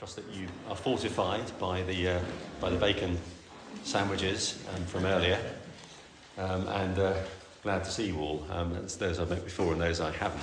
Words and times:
trust 0.00 0.16
that 0.16 0.34
you 0.34 0.48
are 0.70 0.76
fortified 0.76 1.44
by 1.58 1.82
the, 1.82 2.08
uh, 2.08 2.18
by 2.58 2.70
the 2.70 2.76
bacon 2.78 3.18
sandwiches 3.82 4.58
um, 4.74 4.82
from 4.86 5.04
earlier. 5.04 5.38
Um, 6.38 6.66
and 6.68 6.98
uh, 6.98 7.14
glad 7.62 7.84
to 7.84 7.90
see 7.90 8.06
you 8.06 8.18
all. 8.18 8.46
Um, 8.50 8.72
those 8.72 9.20
I've 9.20 9.28
met 9.28 9.44
before 9.44 9.74
and 9.74 9.82
those 9.82 10.00
I 10.00 10.10
haven't. 10.12 10.42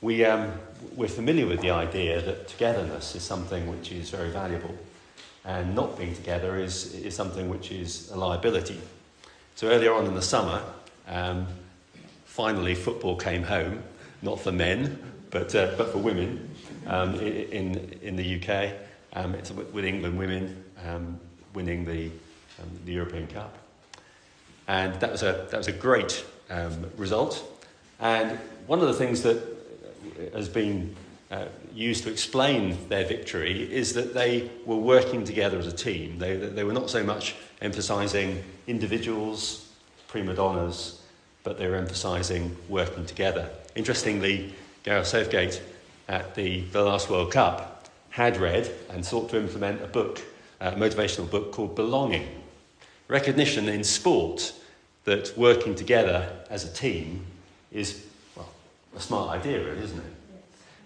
We, 0.00 0.24
um, 0.24 0.52
we're 0.94 1.08
familiar 1.08 1.48
with 1.48 1.62
the 1.62 1.70
idea 1.70 2.22
that 2.22 2.46
togetherness 2.46 3.16
is 3.16 3.24
something 3.24 3.66
which 3.66 3.90
is 3.90 4.10
very 4.10 4.30
valuable, 4.30 4.78
and 5.44 5.74
not 5.74 5.98
being 5.98 6.14
together 6.14 6.60
is, 6.60 6.94
is 6.94 7.16
something 7.16 7.48
which 7.48 7.72
is 7.72 8.08
a 8.12 8.16
liability. 8.16 8.80
So 9.56 9.66
earlier 9.66 9.92
on 9.92 10.06
in 10.06 10.14
the 10.14 10.22
summer, 10.22 10.62
um, 11.08 11.48
finally 12.24 12.76
football 12.76 13.16
came 13.16 13.42
home, 13.42 13.82
not 14.22 14.38
for 14.38 14.52
men, 14.52 15.14
but, 15.30 15.54
uh, 15.54 15.74
but 15.76 15.90
for 15.90 15.98
women 15.98 16.50
um, 16.86 17.14
in, 17.16 17.76
in 18.02 18.16
the 18.16 18.40
UK. 18.40 18.72
Um, 19.12 19.34
it's 19.34 19.50
with 19.50 19.84
England 19.84 20.18
women 20.18 20.64
um, 20.84 21.18
winning 21.54 21.84
the, 21.84 22.06
um, 22.60 22.70
the 22.84 22.92
European 22.92 23.26
Cup. 23.26 23.56
And 24.68 24.94
that 25.00 25.12
was 25.12 25.22
a, 25.22 25.46
that 25.50 25.58
was 25.58 25.68
a 25.68 25.72
great 25.72 26.24
um, 26.50 26.90
result. 26.96 27.42
And 28.00 28.38
one 28.66 28.80
of 28.80 28.88
the 28.88 28.94
things 28.94 29.22
that 29.22 29.42
has 30.34 30.48
been 30.48 30.94
uh, 31.30 31.46
used 31.74 32.04
to 32.04 32.10
explain 32.10 32.88
their 32.88 33.04
victory 33.04 33.72
is 33.72 33.94
that 33.94 34.14
they 34.14 34.50
were 34.64 34.76
working 34.76 35.24
together 35.24 35.58
as 35.58 35.66
a 35.66 35.72
team. 35.72 36.18
They, 36.18 36.36
they 36.36 36.64
were 36.64 36.72
not 36.72 36.90
so 36.90 37.02
much 37.02 37.34
emphasizing 37.60 38.42
individuals, 38.66 39.68
prima 40.08 40.34
donnas, 40.34 41.02
but 41.42 41.58
they 41.58 41.68
were 41.68 41.76
emphasizing 41.76 42.56
working 42.68 43.06
together. 43.06 43.50
Interestingly, 43.74 44.54
Gareth 44.86 45.08
Southgate 45.08 45.60
at 46.06 46.36
the, 46.36 46.60
the 46.70 46.80
last 46.80 47.10
World 47.10 47.32
Cup 47.32 47.88
had 48.10 48.36
read 48.36 48.70
and 48.88 49.04
sought 49.04 49.28
to 49.30 49.36
implement 49.36 49.82
a 49.82 49.88
book, 49.88 50.22
a 50.60 50.70
motivational 50.72 51.28
book 51.28 51.50
called 51.50 51.74
Belonging. 51.74 52.28
Recognition 53.08 53.68
in 53.68 53.82
sport 53.82 54.54
that 55.02 55.36
working 55.36 55.74
together 55.74 56.32
as 56.50 56.64
a 56.64 56.72
team 56.72 57.26
is, 57.72 58.06
well, 58.36 58.48
a 58.96 59.00
smart 59.00 59.36
idea, 59.36 59.58
really, 59.64 59.82
isn't 59.82 59.98
it? 59.98 60.12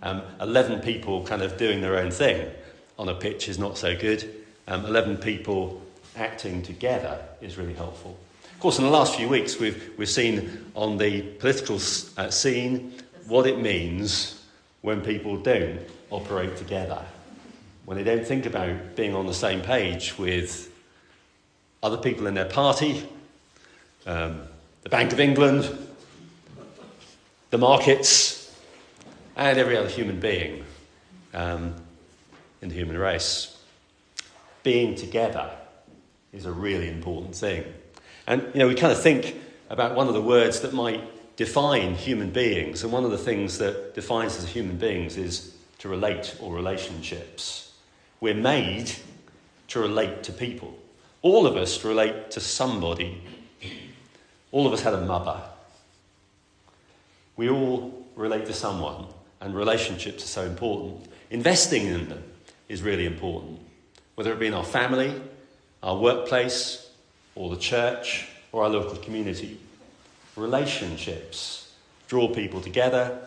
Um, 0.02 0.22
11 0.40 0.80
people 0.80 1.22
kind 1.26 1.42
of 1.42 1.58
doing 1.58 1.82
their 1.82 1.98
own 1.98 2.10
thing 2.10 2.50
on 2.98 3.10
a 3.10 3.14
pitch 3.14 3.50
is 3.50 3.58
not 3.58 3.76
so 3.76 3.94
good. 3.94 4.34
Um, 4.66 4.86
11 4.86 5.18
people 5.18 5.82
acting 6.16 6.62
together 6.62 7.22
is 7.42 7.58
really 7.58 7.74
helpful. 7.74 8.18
Of 8.54 8.60
course, 8.60 8.78
in 8.78 8.84
the 8.84 8.90
last 8.90 9.14
few 9.14 9.28
weeks, 9.28 9.58
we've, 9.58 9.92
we've 9.98 10.08
seen 10.08 10.70
on 10.74 10.96
the 10.96 11.20
political 11.20 11.76
uh, 12.16 12.30
scene 12.30 12.94
what 13.30 13.46
it 13.46 13.60
means 13.60 14.42
when 14.82 15.00
people 15.00 15.36
don't 15.36 15.78
operate 16.10 16.56
together, 16.56 17.00
when 17.84 17.96
they 17.96 18.04
don't 18.04 18.26
think 18.26 18.44
about 18.44 18.96
being 18.96 19.14
on 19.14 19.26
the 19.26 19.34
same 19.34 19.60
page 19.60 20.18
with 20.18 20.70
other 21.82 21.96
people 21.96 22.26
in 22.26 22.34
their 22.34 22.44
party, 22.44 23.08
um, 24.06 24.42
the 24.82 24.88
Bank 24.88 25.12
of 25.12 25.20
England, 25.20 25.70
the 27.50 27.58
markets, 27.58 28.52
and 29.36 29.58
every 29.58 29.76
other 29.76 29.88
human 29.88 30.18
being 30.18 30.64
um, 31.32 31.74
in 32.60 32.68
the 32.68 32.74
human 32.74 32.98
race. 32.98 33.56
Being 34.62 34.94
together 34.94 35.50
is 36.32 36.46
a 36.46 36.52
really 36.52 36.88
important 36.88 37.34
thing. 37.34 37.64
And, 38.26 38.42
you 38.54 38.58
know, 38.58 38.68
we 38.68 38.74
kind 38.74 38.92
of 38.92 39.00
think 39.00 39.36
about 39.70 39.94
one 39.94 40.08
of 40.08 40.14
the 40.14 40.20
words 40.20 40.60
that 40.60 40.72
might 40.72 41.02
define 41.40 41.94
human 41.94 42.28
beings. 42.28 42.84
And 42.84 42.92
one 42.92 43.02
of 43.02 43.10
the 43.10 43.16
things 43.16 43.56
that 43.56 43.94
defines 43.94 44.36
us 44.36 44.42
as 44.42 44.50
human 44.50 44.76
beings 44.76 45.16
is 45.16 45.56
to 45.78 45.88
relate 45.88 46.36
or 46.38 46.54
relationships. 46.54 47.72
We're 48.20 48.34
made 48.34 48.92
to 49.68 49.80
relate 49.80 50.22
to 50.24 50.34
people. 50.34 50.76
All 51.22 51.46
of 51.46 51.56
us 51.56 51.82
relate 51.82 52.30
to 52.32 52.40
somebody. 52.40 53.22
All 54.52 54.66
of 54.66 54.74
us 54.74 54.82
had 54.82 54.92
a 54.92 55.00
mother. 55.00 55.40
We 57.38 57.48
all 57.48 58.04
relate 58.16 58.44
to 58.44 58.52
someone, 58.52 59.06
and 59.40 59.54
relationships 59.54 60.22
are 60.24 60.28
so 60.28 60.44
important. 60.44 61.06
Investing 61.30 61.86
in 61.86 62.10
them 62.10 62.22
is 62.68 62.82
really 62.82 63.06
important, 63.06 63.60
whether 64.14 64.30
it 64.30 64.38
be 64.38 64.48
in 64.48 64.52
our 64.52 64.62
family, 64.62 65.18
our 65.82 65.96
workplace, 65.96 66.90
or 67.34 67.48
the 67.48 67.56
church, 67.56 68.28
or 68.52 68.64
our 68.64 68.68
local 68.68 68.96
community 68.96 69.58
relationships 70.36 71.72
draw 72.08 72.28
people 72.28 72.60
together, 72.60 73.18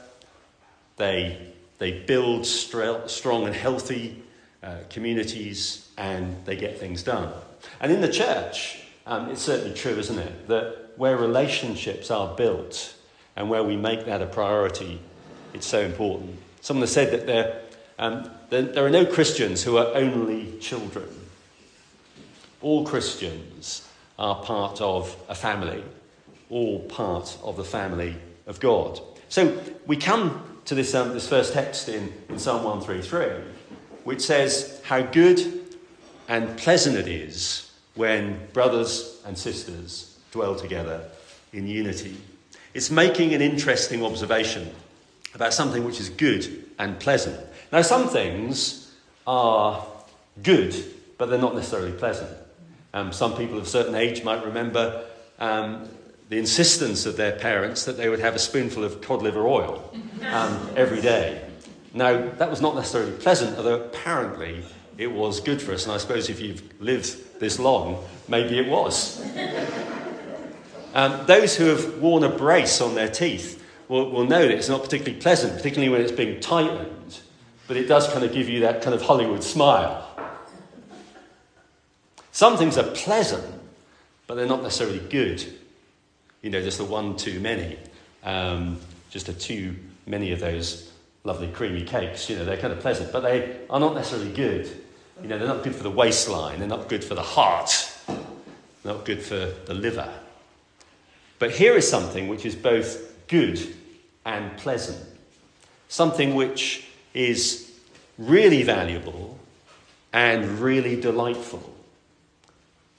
they, 0.97 1.53
they 1.77 1.99
build 2.01 2.45
strong 2.45 3.45
and 3.45 3.55
healthy 3.55 4.21
uh, 4.61 4.77
communities, 4.89 5.89
and 5.97 6.35
they 6.45 6.55
get 6.55 6.79
things 6.79 7.03
done. 7.03 7.31
And 7.79 7.91
in 7.91 8.01
the 8.01 8.11
church, 8.11 8.81
um, 9.05 9.29
it's 9.29 9.41
certainly 9.41 9.75
true, 9.75 9.97
isn't 9.97 10.19
it, 10.19 10.47
that 10.47 10.93
where 10.95 11.17
relationships 11.17 12.11
are 12.11 12.35
built 12.35 12.95
and 13.35 13.49
where 13.49 13.63
we 13.63 13.75
make 13.75 14.05
that 14.05 14.21
a 14.21 14.25
priority, 14.25 14.99
it's 15.53 15.67
so 15.67 15.81
important. 15.81 16.37
Someone 16.61 16.83
has 16.83 16.91
said 16.91 17.11
that 17.11 17.25
there, 17.25 17.61
um, 17.99 18.29
there, 18.49 18.61
there 18.61 18.85
are 18.85 18.89
no 18.89 19.05
Christians 19.05 19.63
who 19.63 19.77
are 19.77 19.93
only 19.95 20.57
children. 20.59 21.09
All 22.61 22.85
Christians 22.85 23.87
are 24.17 24.41
part 24.43 24.79
of 24.79 25.15
a 25.27 25.35
family 25.35 25.83
all 26.53 26.79
part 26.81 27.35
of 27.43 27.57
the 27.57 27.63
family 27.63 28.15
of 28.45 28.59
God. 28.59 28.99
So 29.27 29.59
we 29.87 29.97
come 29.97 30.61
to 30.65 30.75
this, 30.75 30.93
um, 30.93 31.13
this 31.13 31.27
first 31.27 31.53
text 31.53 31.89
in, 31.89 32.13
in 32.29 32.37
Psalm 32.37 32.63
133, 32.63 33.43
which 34.03 34.21
says 34.21 34.79
how 34.85 35.01
good 35.01 35.61
and 36.27 36.55
pleasant 36.57 36.95
it 36.95 37.07
is 37.07 37.71
when 37.95 38.39
brothers 38.53 39.19
and 39.25 39.35
sisters 39.35 40.17
dwell 40.31 40.55
together 40.55 41.09
in 41.53 41.67
unity. 41.67 42.15
It's 42.75 42.91
making 42.91 43.33
an 43.33 43.41
interesting 43.41 44.05
observation 44.05 44.69
about 45.33 45.53
something 45.53 45.83
which 45.83 45.99
is 45.99 46.09
good 46.09 46.65
and 46.77 46.99
pleasant. 46.99 47.39
Now, 47.71 47.81
some 47.81 48.09
things 48.09 48.93
are 49.25 49.83
good, 50.43 50.75
but 51.17 51.31
they're 51.31 51.39
not 51.39 51.55
necessarily 51.55 51.93
pleasant. 51.93 52.29
Um, 52.93 53.11
some 53.11 53.35
people 53.35 53.57
of 53.57 53.63
a 53.63 53.67
certain 53.67 53.95
age 53.95 54.23
might 54.23 54.45
remember 54.45 55.05
um, 55.39 55.89
the 56.29 56.37
insistence 56.37 57.05
of 57.05 57.17
their 57.17 57.33
parents 57.33 57.85
that 57.85 57.97
they 57.97 58.09
would 58.09 58.19
have 58.19 58.35
a 58.35 58.39
spoonful 58.39 58.83
of 58.83 59.01
cod 59.01 59.21
liver 59.21 59.45
oil 59.45 59.93
um, 60.27 60.69
every 60.75 61.01
day. 61.01 61.43
Now, 61.93 62.29
that 62.37 62.49
was 62.49 62.61
not 62.61 62.75
necessarily 62.75 63.11
pleasant, 63.11 63.57
although 63.57 63.81
apparently 63.81 64.63
it 64.97 65.11
was 65.11 65.39
good 65.39 65.61
for 65.61 65.73
us. 65.73 65.83
And 65.83 65.93
I 65.93 65.97
suppose 65.97 66.29
if 66.29 66.39
you've 66.39 66.63
lived 66.81 67.39
this 67.39 67.59
long, 67.59 68.03
maybe 68.27 68.57
it 68.57 68.67
was. 68.67 69.21
Um, 70.93 71.25
those 71.25 71.55
who 71.55 71.65
have 71.65 71.99
worn 71.99 72.23
a 72.23 72.29
brace 72.29 72.79
on 72.81 72.95
their 72.95 73.09
teeth 73.09 73.63
will, 73.87 74.09
will 74.11 74.25
know 74.25 74.41
that 74.41 74.51
it's 74.51 74.69
not 74.69 74.83
particularly 74.83 75.19
pleasant, 75.19 75.53
particularly 75.53 75.89
when 75.89 76.01
it's 76.01 76.11
being 76.11 76.39
tightened, 76.39 77.19
but 77.67 77.77
it 77.77 77.87
does 77.87 78.11
kind 78.11 78.23
of 78.23 78.31
give 78.31 78.49
you 78.49 78.61
that 78.61 78.81
kind 78.81 78.93
of 78.93 79.01
Hollywood 79.01 79.43
smile. 79.43 80.09
Some 82.31 82.57
things 82.57 82.77
are 82.77 82.89
pleasant, 82.91 83.45
but 84.25 84.35
they're 84.35 84.47
not 84.47 84.63
necessarily 84.63 84.99
good 84.99 85.43
you 86.43 86.49
know, 86.49 86.61
just 86.61 86.77
the 86.77 86.83
one 86.83 87.15
too 87.15 87.39
many, 87.39 87.79
um, 88.23 88.79
just 89.09 89.29
a 89.29 89.33
too 89.33 89.75
many 90.05 90.33
of 90.33 90.39
those 90.41 90.91
lovely 91.23 91.47
creamy 91.47 91.83
cakes. 91.83 92.29
You 92.29 92.35
know, 92.35 92.45
they're 92.45 92.57
kind 92.57 92.73
of 92.73 92.81
pleasant, 92.81 93.11
but 93.11 93.21
they 93.21 93.61
are 93.69 93.79
not 93.79 93.95
necessarily 93.95 94.31
good. 94.31 94.69
You 95.21 95.29
know, 95.29 95.39
they're 95.39 95.47
not 95.47 95.63
good 95.63 95.73
for 95.73 95.83
the 95.83 95.91
waistline, 95.91 96.59
they're 96.59 96.67
not 96.67 96.89
good 96.89 97.03
for 97.03 97.15
the 97.15 97.23
heart, 97.23 97.91
not 98.83 99.05
good 99.05 99.23
for 99.23 99.53
the 99.65 99.73
liver. 99.73 100.13
But 101.39 101.51
here 101.51 101.75
is 101.75 101.89
something 101.89 102.27
which 102.27 102.45
is 102.45 102.55
both 102.55 103.27
good 103.27 103.59
and 104.25 104.55
pleasant, 104.57 104.99
something 105.87 106.35
which 106.35 106.85
is 107.13 107.71
really 108.17 108.63
valuable 108.63 109.39
and 110.11 110.59
really 110.59 110.99
delightful. 110.99 111.73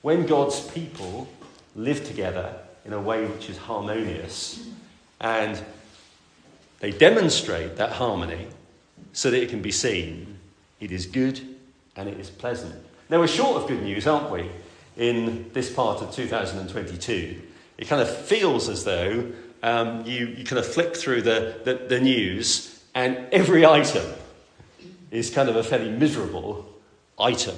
When 0.01 0.25
God's 0.27 0.61
people 0.61 1.29
live 1.75 2.07
together 2.07 2.55
in 2.85 2.93
a 2.93 3.01
way 3.01 3.27
which 3.27 3.49
is 3.49 3.57
harmonious. 3.57 4.69
And 5.21 5.63
they 6.81 6.91
demonstrate 6.91 7.77
that 7.77 7.93
harmony 7.93 8.47
so 9.13 9.31
that 9.31 9.43
it 9.43 9.49
can 9.49 9.63
be 9.63 9.71
seen. 9.71 10.39
It 10.81 10.93
is 10.93 11.07
good 11.07 11.41
and 11.97 12.09
it 12.09 12.19
is 12.19 12.31
pleasant. 12.31 12.75
Now, 13.09 13.21
we're 13.21 13.29
short 13.29 13.63
of 13.63 13.69
good 13.69 13.83
news, 13.83 14.07
aren't 14.07 14.31
we, 14.31 14.51
in 14.97 15.51
this 15.53 15.73
part 15.73 16.03
of 16.03 16.13
2022? 16.13 17.41
It 17.79 17.89
kind 17.89 18.03
of 18.03 18.15
feels 18.15 18.69
as 18.69 18.85
though 18.85 19.33
um, 19.63 20.05
you, 20.07 20.27
you 20.27 20.45
kind 20.45 20.59
of 20.59 20.67
flick 20.67 20.97
through 20.97 21.23
the, 21.23 21.61
the, 21.65 21.75
the 21.75 22.01
news 22.01 22.83
and 22.95 23.17
every 23.33 23.67
item 23.67 24.07
is 25.11 25.31
kind 25.31 25.49
of 25.49 25.57
a 25.57 25.63
fairly 25.63 25.91
miserable 25.91 26.69
item. 27.19 27.57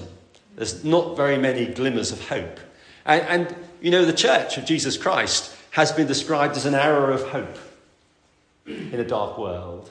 There's 0.56 0.84
not 0.84 1.16
very 1.16 1.38
many 1.38 1.66
glimmers 1.66 2.12
of 2.12 2.28
hope. 2.28 2.60
And, 3.04 3.22
and 3.22 3.56
you 3.80 3.90
know, 3.90 4.04
the 4.04 4.12
church 4.12 4.58
of 4.58 4.64
Jesus 4.64 4.96
Christ 4.96 5.54
has 5.70 5.92
been 5.92 6.06
described 6.06 6.56
as 6.56 6.66
an 6.66 6.74
arrow 6.74 7.12
of 7.12 7.28
hope 7.28 7.58
in 8.66 8.98
a 8.98 9.04
dark 9.04 9.38
world. 9.38 9.90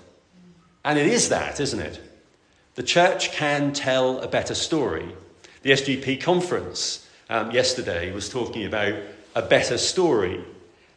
And 0.83 0.99
it 0.99 1.07
is 1.07 1.29
that, 1.29 1.59
isn't 1.59 1.79
it? 1.79 2.01
The 2.75 2.83
church 2.83 3.31
can 3.31 3.73
tell 3.73 4.19
a 4.19 4.27
better 4.27 4.53
story. 4.53 5.15
The 5.61 5.71
SGP 5.71 6.21
conference 6.21 7.09
um, 7.29 7.51
yesterday 7.51 8.11
was 8.11 8.29
talking 8.29 8.65
about 8.65 8.95
a 9.35 9.41
better 9.41 9.77
story 9.77 10.43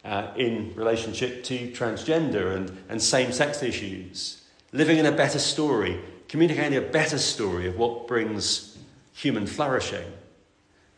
uh, 0.04 0.28
in 0.36 0.74
relationship 0.74 1.44
to 1.44 1.70
transgender 1.70 2.56
and, 2.56 2.76
and 2.88 3.02
same 3.02 3.32
sex 3.32 3.62
issues. 3.62 4.42
Living 4.72 4.98
in 4.98 5.06
a 5.06 5.12
better 5.12 5.38
story, 5.38 6.00
communicating 6.28 6.76
a 6.76 6.82
better 6.82 7.18
story 7.18 7.66
of 7.66 7.76
what 7.76 8.06
brings 8.06 8.76
human 9.12 9.46
flourishing. 9.46 10.12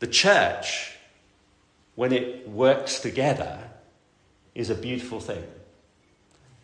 The 0.00 0.06
church, 0.06 0.96
when 2.00 2.12
it 2.12 2.48
works 2.48 2.98
together, 3.00 3.58
is 4.54 4.70
a 4.70 4.74
beautiful 4.74 5.20
thing. 5.20 5.44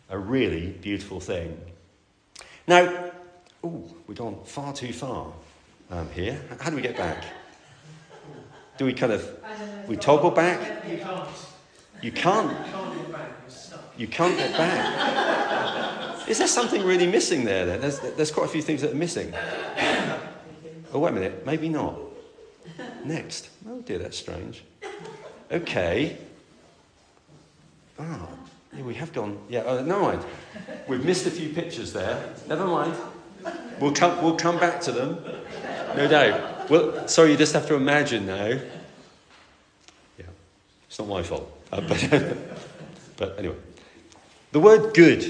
A 0.09 0.17
really 0.17 0.69
beautiful 0.81 1.19
thing. 1.19 1.55
Now, 2.65 3.11
ooh, 3.63 3.83
we've 4.07 4.17
gone 4.17 4.39
far 4.45 4.73
too 4.73 4.91
far 4.91 5.31
um, 5.91 6.09
here. 6.09 6.41
How 6.59 6.71
do 6.71 6.75
we 6.75 6.81
get 6.81 6.97
back? 6.97 7.23
Do 8.79 8.85
we 8.85 8.93
kind 8.93 9.13
of 9.13 9.31
we 9.87 9.95
toggle 9.95 10.31
back? 10.31 10.59
You 10.89 10.97
can't. 10.97 11.29
You 12.01 12.11
can't. 12.11 12.49
You 12.49 12.57
can't 12.71 12.97
get 12.97 13.11
back. 13.11 13.29
You're 13.43 13.55
stuck. 13.55 13.93
You 13.95 14.07
can't 14.07 14.37
get 14.37 14.57
back. 14.57 16.27
Is 16.27 16.39
there 16.39 16.47
something 16.47 16.83
really 16.83 17.05
missing 17.05 17.45
there? 17.45 17.67
Then 17.67 17.81
there's, 17.81 17.99
there's 17.99 18.31
quite 18.31 18.47
a 18.47 18.49
few 18.49 18.63
things 18.63 18.81
that 18.81 18.91
are 18.91 18.95
missing. 18.95 19.31
Oh 20.95 20.97
wait 20.97 21.11
a 21.11 21.13
minute, 21.13 21.45
maybe 21.45 21.69
not. 21.69 21.95
Next. 23.05 23.49
Oh 23.69 23.81
dear, 23.81 23.99
that's 23.99 24.17
strange. 24.17 24.63
Okay. 25.51 26.17
Ah, 27.99 28.27
yeah, 28.75 28.83
we 28.83 28.93
have 28.95 29.13
gone. 29.13 29.39
Yeah, 29.49 29.63
oh, 29.65 29.81
never 29.83 30.01
mind. 30.01 30.25
We've 30.87 31.03
missed 31.03 31.25
a 31.25 31.31
few 31.31 31.49
pictures 31.49 31.93
there. 31.93 32.33
Never 32.47 32.65
mind. 32.65 32.95
We'll 33.79 33.93
come, 33.93 34.21
we'll 34.21 34.35
come 34.35 34.59
back 34.59 34.81
to 34.81 34.91
them. 34.91 35.23
No 35.95 36.07
doubt. 36.07 36.69
Well, 36.69 37.07
sorry, 37.07 37.31
you 37.31 37.37
just 37.37 37.53
have 37.53 37.67
to 37.67 37.75
imagine 37.75 38.25
now. 38.25 38.47
Yeah, 40.17 40.25
it's 40.87 40.99
not 40.99 41.07
my 41.07 41.23
fault. 41.23 41.49
Uh, 41.71 41.81
but, 41.87 42.37
but 43.15 43.39
anyway. 43.39 43.55
The 44.51 44.59
word 44.59 44.93
good. 44.93 45.23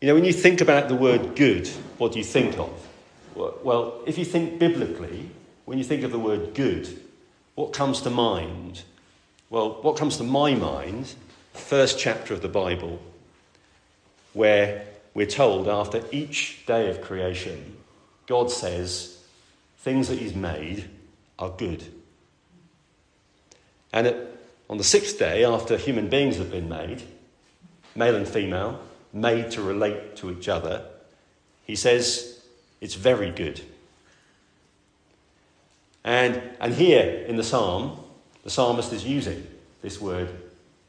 You 0.00 0.08
know, 0.08 0.14
when 0.14 0.24
you 0.24 0.32
think 0.32 0.60
about 0.60 0.88
the 0.88 0.96
word 0.96 1.36
good, 1.36 1.68
what 1.98 2.12
do 2.12 2.18
you 2.18 2.24
think 2.24 2.58
of? 2.58 2.88
Well, 3.34 4.02
if 4.06 4.18
you 4.18 4.24
think 4.24 4.58
biblically, 4.58 5.30
when 5.64 5.78
you 5.78 5.84
think 5.84 6.02
of 6.02 6.10
the 6.10 6.18
word 6.18 6.54
good, 6.54 6.88
what 7.54 7.72
comes 7.72 8.00
to 8.02 8.10
mind? 8.10 8.82
Well, 9.50 9.82
what 9.82 9.96
comes 9.96 10.16
to 10.16 10.24
my 10.24 10.54
mind, 10.54 11.14
first 11.52 11.98
chapter 11.98 12.32
of 12.32 12.42
the 12.42 12.48
Bible, 12.48 13.00
where 14.32 14.86
we're 15.14 15.26
told 15.26 15.68
after 15.68 16.02
each 16.10 16.64
day 16.66 16.88
of 16.88 17.02
creation, 17.02 17.76
God 18.26 18.50
says 18.50 19.22
things 19.78 20.08
that 20.08 20.18
He's 20.18 20.34
made 20.34 20.88
are 21.38 21.50
good. 21.50 21.84
And 23.92 24.06
at, 24.06 24.16
on 24.70 24.78
the 24.78 24.84
sixth 24.84 25.18
day, 25.18 25.44
after 25.44 25.76
human 25.76 26.08
beings 26.08 26.38
have 26.38 26.50
been 26.50 26.68
made, 26.68 27.02
male 27.94 28.16
and 28.16 28.26
female, 28.26 28.80
made 29.12 29.50
to 29.50 29.62
relate 29.62 30.16
to 30.16 30.30
each 30.30 30.48
other, 30.48 30.86
He 31.66 31.76
says 31.76 32.40
it's 32.80 32.94
very 32.94 33.30
good. 33.30 33.60
And, 36.04 36.42
and 36.60 36.74
here 36.74 37.24
in 37.28 37.36
the 37.36 37.44
psalm, 37.44 37.98
the 38.44 38.50
psalmist 38.50 38.92
is 38.92 39.04
using 39.04 39.46
this 39.82 40.00
word 40.00 40.28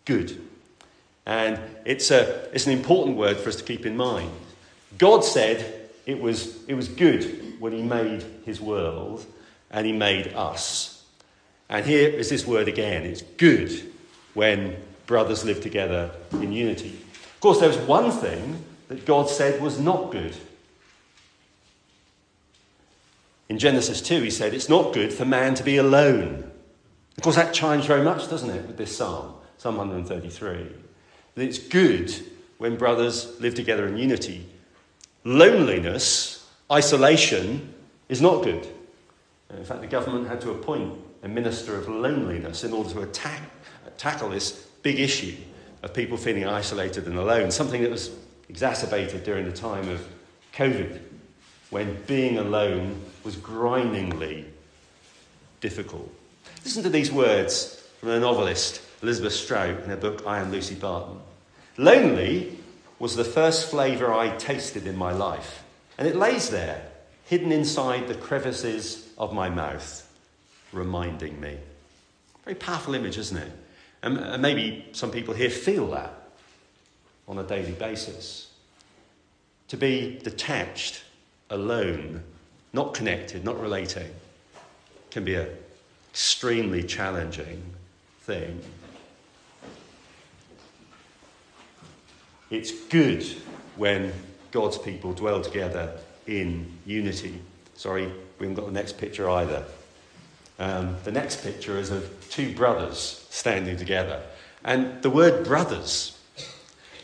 good. 0.05 0.41
And 1.25 1.59
it's, 1.85 2.11
a, 2.11 2.49
it's 2.53 2.65
an 2.65 2.73
important 2.73 3.17
word 3.17 3.37
for 3.37 3.49
us 3.49 3.55
to 3.57 3.63
keep 3.63 3.85
in 3.85 3.95
mind. 3.95 4.31
God 4.97 5.23
said 5.23 5.89
it 6.05 6.19
was, 6.19 6.63
it 6.67 6.73
was 6.73 6.87
good 6.87 7.55
when 7.59 7.71
He 7.71 7.81
made 7.81 8.23
His 8.45 8.59
world 8.59 9.25
and 9.71 9.85
He 9.85 9.93
made 9.93 10.33
us. 10.33 11.03
And 11.69 11.85
here 11.85 12.09
is 12.09 12.29
this 12.29 12.45
word 12.45 12.67
again 12.67 13.03
it's 13.03 13.21
good 13.21 13.91
when 14.33 14.75
brothers 15.05 15.45
live 15.45 15.61
together 15.61 16.11
in 16.33 16.51
unity. 16.51 16.89
Of 16.89 17.39
course, 17.39 17.59
there 17.59 17.69
was 17.69 17.77
one 17.77 18.11
thing 18.11 18.63
that 18.87 19.05
God 19.05 19.29
said 19.29 19.61
was 19.61 19.79
not 19.79 20.11
good. 20.11 20.35
In 23.49 23.59
Genesis 23.59 24.01
2, 24.01 24.21
he 24.21 24.29
said, 24.29 24.53
It's 24.53 24.69
not 24.69 24.93
good 24.93 25.13
for 25.13 25.25
man 25.25 25.55
to 25.55 25.63
be 25.63 25.77
alone. 25.77 26.49
Of 27.17 27.23
course, 27.23 27.35
that 27.35 27.53
chimes 27.53 27.85
very 27.85 28.03
much, 28.03 28.29
doesn't 28.29 28.49
it, 28.49 28.65
with 28.65 28.77
this 28.77 28.95
psalm, 28.95 29.35
Psalm 29.57 29.77
133. 29.77 30.67
That 31.35 31.43
it's 31.43 31.59
good 31.59 32.13
when 32.57 32.77
brothers 32.77 33.39
live 33.39 33.55
together 33.55 33.87
in 33.87 33.97
unity. 33.97 34.45
Loneliness, 35.23 36.49
isolation, 36.71 37.73
is 38.09 38.21
not 38.21 38.43
good. 38.43 38.67
In 39.49 39.63
fact, 39.63 39.81
the 39.81 39.87
government 39.87 40.27
had 40.27 40.41
to 40.41 40.51
appoint 40.51 40.97
a 41.21 41.27
minister 41.27 41.77
of 41.77 41.87
loneliness 41.87 42.63
in 42.63 42.73
order 42.73 42.89
to 42.91 43.01
attack, 43.01 43.41
tackle 43.97 44.29
this 44.29 44.51
big 44.81 44.99
issue 44.99 45.35
of 45.83 45.93
people 45.93 46.17
feeling 46.17 46.45
isolated 46.45 47.05
and 47.05 47.17
alone, 47.17 47.51
something 47.51 47.81
that 47.83 47.91
was 47.91 48.11
exacerbated 48.49 49.23
during 49.23 49.45
the 49.45 49.51
time 49.51 49.87
of 49.89 50.05
COVID, 50.53 50.99
when 51.73 51.97
being 52.05 52.37
alone 52.37 53.01
was 53.23 53.35
grindingly 53.35 54.45
difficult. 55.59 56.07
Listen 56.63 56.83
to 56.83 56.89
these 56.89 57.11
words 57.11 57.83
from 57.99 58.09
the 58.09 58.19
novelist 58.19 58.79
Elizabeth 59.01 59.33
Strout 59.33 59.81
in 59.83 59.89
her 59.89 59.97
book 59.97 60.21
I 60.27 60.39
Am 60.39 60.51
Lucy 60.51 60.75
Barton. 60.75 61.17
Lonely 61.77 62.59
was 62.99 63.15
the 63.15 63.23
first 63.23 63.71
flavour 63.71 64.13
I 64.13 64.37
tasted 64.37 64.85
in 64.85 64.95
my 64.95 65.11
life, 65.11 65.63
and 65.97 66.07
it 66.07 66.15
lays 66.15 66.51
there, 66.51 66.91
hidden 67.25 67.51
inside 67.51 68.07
the 68.07 68.13
crevices 68.13 69.07
of 69.17 69.33
my 69.33 69.49
mouth, 69.49 70.07
reminding 70.73 71.41
me. 71.41 71.57
Very 72.45 72.55
powerful 72.55 72.93
image, 72.93 73.17
isn't 73.17 73.37
it? 73.37 73.51
And 74.03 74.39
maybe 74.43 74.89
some 74.91 75.09
people 75.09 75.33
here 75.33 75.49
feel 75.49 75.89
that 75.89 76.13
on 77.27 77.39
a 77.39 77.43
daily 77.43 77.71
basis. 77.71 78.51
To 79.69 79.77
be 79.77 80.19
detached, 80.23 81.01
alone, 81.53 82.23
not 82.73 82.93
connected, 82.93 83.45
not 83.45 83.59
relating, 83.59 84.09
can 85.11 85.23
be 85.23 85.35
an 85.35 85.47
extremely 86.11 86.83
challenging 86.83 87.61
thing. 88.21 88.59
It's 92.49 92.71
good 92.85 93.23
when 93.77 94.11
God's 94.51 94.77
people 94.77 95.13
dwell 95.13 95.41
together 95.41 95.97
in 96.27 96.71
unity. 96.85 97.39
Sorry, 97.75 98.05
we 98.39 98.47
haven't 98.47 98.55
got 98.55 98.65
the 98.65 98.71
next 98.71 98.97
picture 98.97 99.29
either. 99.29 99.63
Um, 100.59 100.97
the 101.03 101.11
next 101.11 101.43
picture 101.43 101.77
is 101.77 101.89
of 101.89 102.29
two 102.29 102.53
brothers 102.55 103.25
standing 103.29 103.77
together. 103.77 104.21
And 104.63 105.01
the 105.01 105.09
word 105.09 105.45
brothers. 105.45 106.17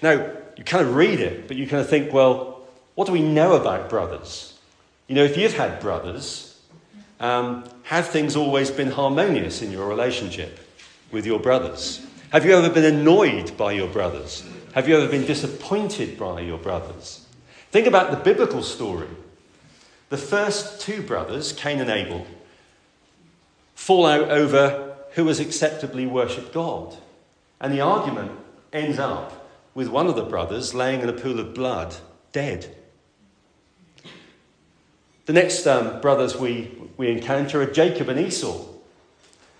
Now, 0.01 0.31
you 0.55 0.63
kind 0.63 0.87
of 0.87 0.95
read 0.95 1.19
it, 1.19 1.47
but 1.47 1.57
you 1.57 1.67
kind 1.67 1.81
of 1.81 1.89
think, 1.89 2.13
well, 2.13 2.58
what 2.99 3.05
do 3.05 3.13
we 3.13 3.21
know 3.21 3.53
about 3.53 3.89
brothers? 3.89 4.59
You 5.07 5.15
know, 5.15 5.23
if 5.23 5.37
you've 5.37 5.55
had 5.55 5.79
brothers, 5.79 6.59
um, 7.21 7.63
have 7.83 8.09
things 8.09 8.35
always 8.35 8.69
been 8.71 8.91
harmonious 8.91 9.61
in 9.61 9.71
your 9.71 9.87
relationship 9.87 10.59
with 11.09 11.25
your 11.25 11.39
brothers? 11.39 12.05
Have 12.31 12.43
you 12.43 12.51
ever 12.51 12.69
been 12.69 12.83
annoyed 12.83 13.55
by 13.55 13.71
your 13.71 13.87
brothers? 13.87 14.43
Have 14.73 14.89
you 14.89 14.97
ever 14.97 15.07
been 15.07 15.25
disappointed 15.25 16.19
by 16.19 16.41
your 16.41 16.57
brothers? 16.57 17.25
Think 17.71 17.87
about 17.87 18.11
the 18.11 18.17
biblical 18.17 18.61
story. 18.61 19.07
The 20.09 20.17
first 20.17 20.81
two 20.81 21.01
brothers, 21.01 21.53
Cain 21.53 21.79
and 21.79 21.89
Abel, 21.89 22.27
fall 23.75 24.07
out 24.07 24.29
over 24.29 24.97
who 25.11 25.25
has 25.27 25.39
acceptably 25.39 26.05
worshipped 26.05 26.51
God. 26.51 26.97
And 27.61 27.73
the 27.73 27.79
argument 27.79 28.33
ends 28.73 28.99
up 28.99 29.47
with 29.73 29.87
one 29.87 30.07
of 30.07 30.17
the 30.17 30.25
brothers 30.25 30.73
laying 30.73 30.99
in 30.99 31.07
a 31.07 31.13
pool 31.13 31.39
of 31.39 31.53
blood, 31.53 31.95
dead. 32.33 32.75
The 35.29 35.33
next 35.33 35.67
um, 35.67 36.01
brothers 36.01 36.35
we, 36.35 36.71
we 36.97 37.11
encounter 37.11 37.61
are 37.61 37.67
Jacob 37.67 38.09
and 38.09 38.19
Esau. 38.19 38.65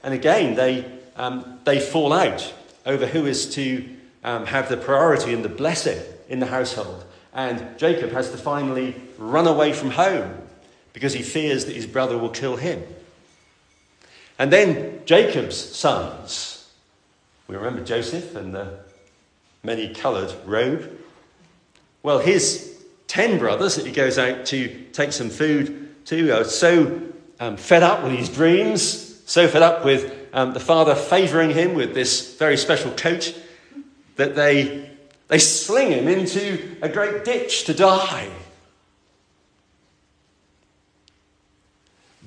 And 0.02 0.16
again, 0.16 0.56
they, 0.56 0.84
um, 1.16 1.60
they 1.64 1.80
fall 1.80 2.12
out 2.12 2.56
over 2.88 3.06
who 3.06 3.28
is 3.28 3.54
to 3.54 3.88
um, 4.24 4.48
have 4.48 4.68
the 4.68 4.78
priority 4.78 5.32
and 5.32 5.46
the 5.46 5.50
blessing 5.50 6.00
in 6.28 6.40
the 6.40 6.48
household. 6.48 7.06
And 7.36 7.78
Jacob 7.78 8.10
has 8.14 8.32
to 8.32 8.38
finally 8.38 8.96
run 9.20 9.46
away 9.46 9.72
from 9.72 9.92
home 9.92 10.42
because 10.92 11.14
he 11.14 11.22
fears 11.22 11.66
that 11.66 11.76
his 11.76 11.86
brother 11.86 12.18
will 12.18 12.32
kill 12.32 12.56
him. 12.56 12.82
And 14.40 14.52
then 14.52 15.04
Jacob's 15.06 15.56
sons. 15.56 16.68
We 17.48 17.56
remember 17.56 17.84
Joseph 17.84 18.36
and 18.36 18.56
the 18.56 18.80
many 19.62 19.94
coloured 19.94 20.34
robe. 20.48 21.00
Well, 22.02 22.18
his 22.18 22.79
ten 23.10 23.38
brothers 23.40 23.76
that 23.76 23.86
he 23.86 23.92
goes 23.92 24.18
out 24.18 24.46
to 24.46 24.70
take 24.94 25.12
some 25.12 25.30
food 25.30 26.06
to 26.06 26.46
so 26.46 27.02
um, 27.42 27.58
fed 27.58 27.84
up 27.84 28.04
with 28.04 28.14
his 28.14 28.30
dreams, 28.30 29.22
so 29.26 29.50
fed 29.50 29.64
up 29.64 29.84
with 29.84 30.16
um, 30.32 30.54
the 30.54 30.62
father 30.62 30.96
favouring 30.96 31.50
him 31.50 31.74
with 31.74 31.94
this 31.94 32.38
very 32.38 32.56
special 32.56 32.92
coat 32.92 33.38
that 34.16 34.36
they 34.36 34.90
They 35.30 35.40
sling 35.40 35.92
him 35.92 36.08
into 36.08 36.78
a 36.82 36.90
great 36.90 37.24
ditch 37.24 37.66
to 37.66 37.74
die. 37.74 38.30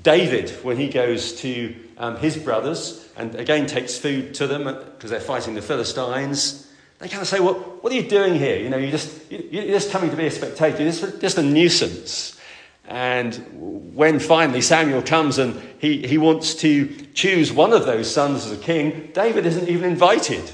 David, 0.03 0.51
when 0.63 0.77
he 0.77 0.89
goes 0.89 1.33
to 1.43 1.75
um, 1.99 2.17
his 2.17 2.37
brothers 2.37 3.09
and 3.17 3.35
again 3.35 3.67
takes 3.67 3.99
food 3.99 4.35
to 4.35 4.47
them 4.47 4.65
because 4.65 5.11
they're 5.11 5.21
fighting 5.21 5.55
the 5.55 5.63
Philistines, 5.63 6.67
they 7.03 7.09
kind 7.09 7.21
of 7.21 7.27
say, 7.27 7.41
Well, 7.41 7.55
what 7.55 7.93
are 7.93 7.97
you 7.97 8.09
doing 8.09 8.37
here? 8.37 8.57
You 8.57 8.71
know, 8.71 8.77
you're 8.77 8.93
just, 8.93 9.29
you're 9.29 9.65
just 9.65 9.91
coming 9.91 10.11
to 10.11 10.17
be 10.17 10.27
a 10.27 10.31
spectator. 10.31 10.85
You're 10.85 10.93
just, 10.93 11.21
just 11.21 11.37
a 11.37 11.43
nuisance. 11.43 12.39
And 12.87 13.95
when 13.97 14.21
finally 14.21 14.61
Samuel 14.61 15.03
comes 15.03 15.39
and 15.39 15.61
he, 15.79 16.07
he 16.07 16.17
wants 16.17 16.55
to 16.57 16.87
choose 17.13 17.51
one 17.51 17.73
of 17.73 17.87
those 17.87 18.13
sons 18.13 18.47
as 18.47 18.53
a 18.53 18.57
king, 18.57 19.11
David 19.15 19.47
isn't 19.47 19.69
even 19.69 19.91
invited 19.91 20.49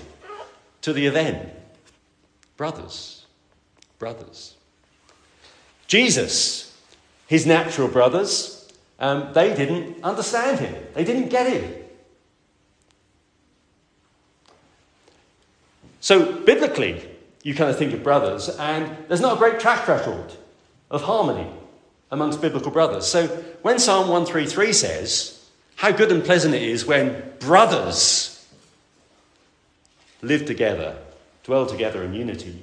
to 0.80 0.94
the 0.94 1.04
event. 1.04 1.50
Brothers, 2.56 3.26
brothers. 3.98 4.54
Jesus, 5.86 6.74
his 7.26 7.44
natural 7.44 7.88
brothers, 7.88 8.72
um, 9.00 9.34
they 9.34 9.54
didn't 9.54 10.02
understand 10.02 10.60
him, 10.60 10.74
they 10.94 11.04
didn't 11.04 11.28
get 11.28 11.52
him. 11.52 11.77
So, 16.08 16.32
biblically, 16.32 17.06
you 17.42 17.54
kind 17.54 17.68
of 17.68 17.76
think 17.76 17.92
of 17.92 18.02
brothers, 18.02 18.48
and 18.48 18.96
there's 19.08 19.20
not 19.20 19.34
a 19.34 19.38
great 19.38 19.60
track 19.60 19.86
record 19.86 20.32
of 20.90 21.02
harmony 21.02 21.46
amongst 22.10 22.40
biblical 22.40 22.70
brothers. 22.70 23.06
So, 23.06 23.26
when 23.60 23.78
Psalm 23.78 24.08
133 24.08 24.72
says, 24.72 25.46
How 25.76 25.90
good 25.90 26.10
and 26.10 26.24
pleasant 26.24 26.54
it 26.54 26.62
is 26.62 26.86
when 26.86 27.34
brothers 27.40 28.42
live 30.22 30.46
together, 30.46 30.96
dwell 31.44 31.66
together 31.66 32.02
in 32.02 32.14
unity, 32.14 32.58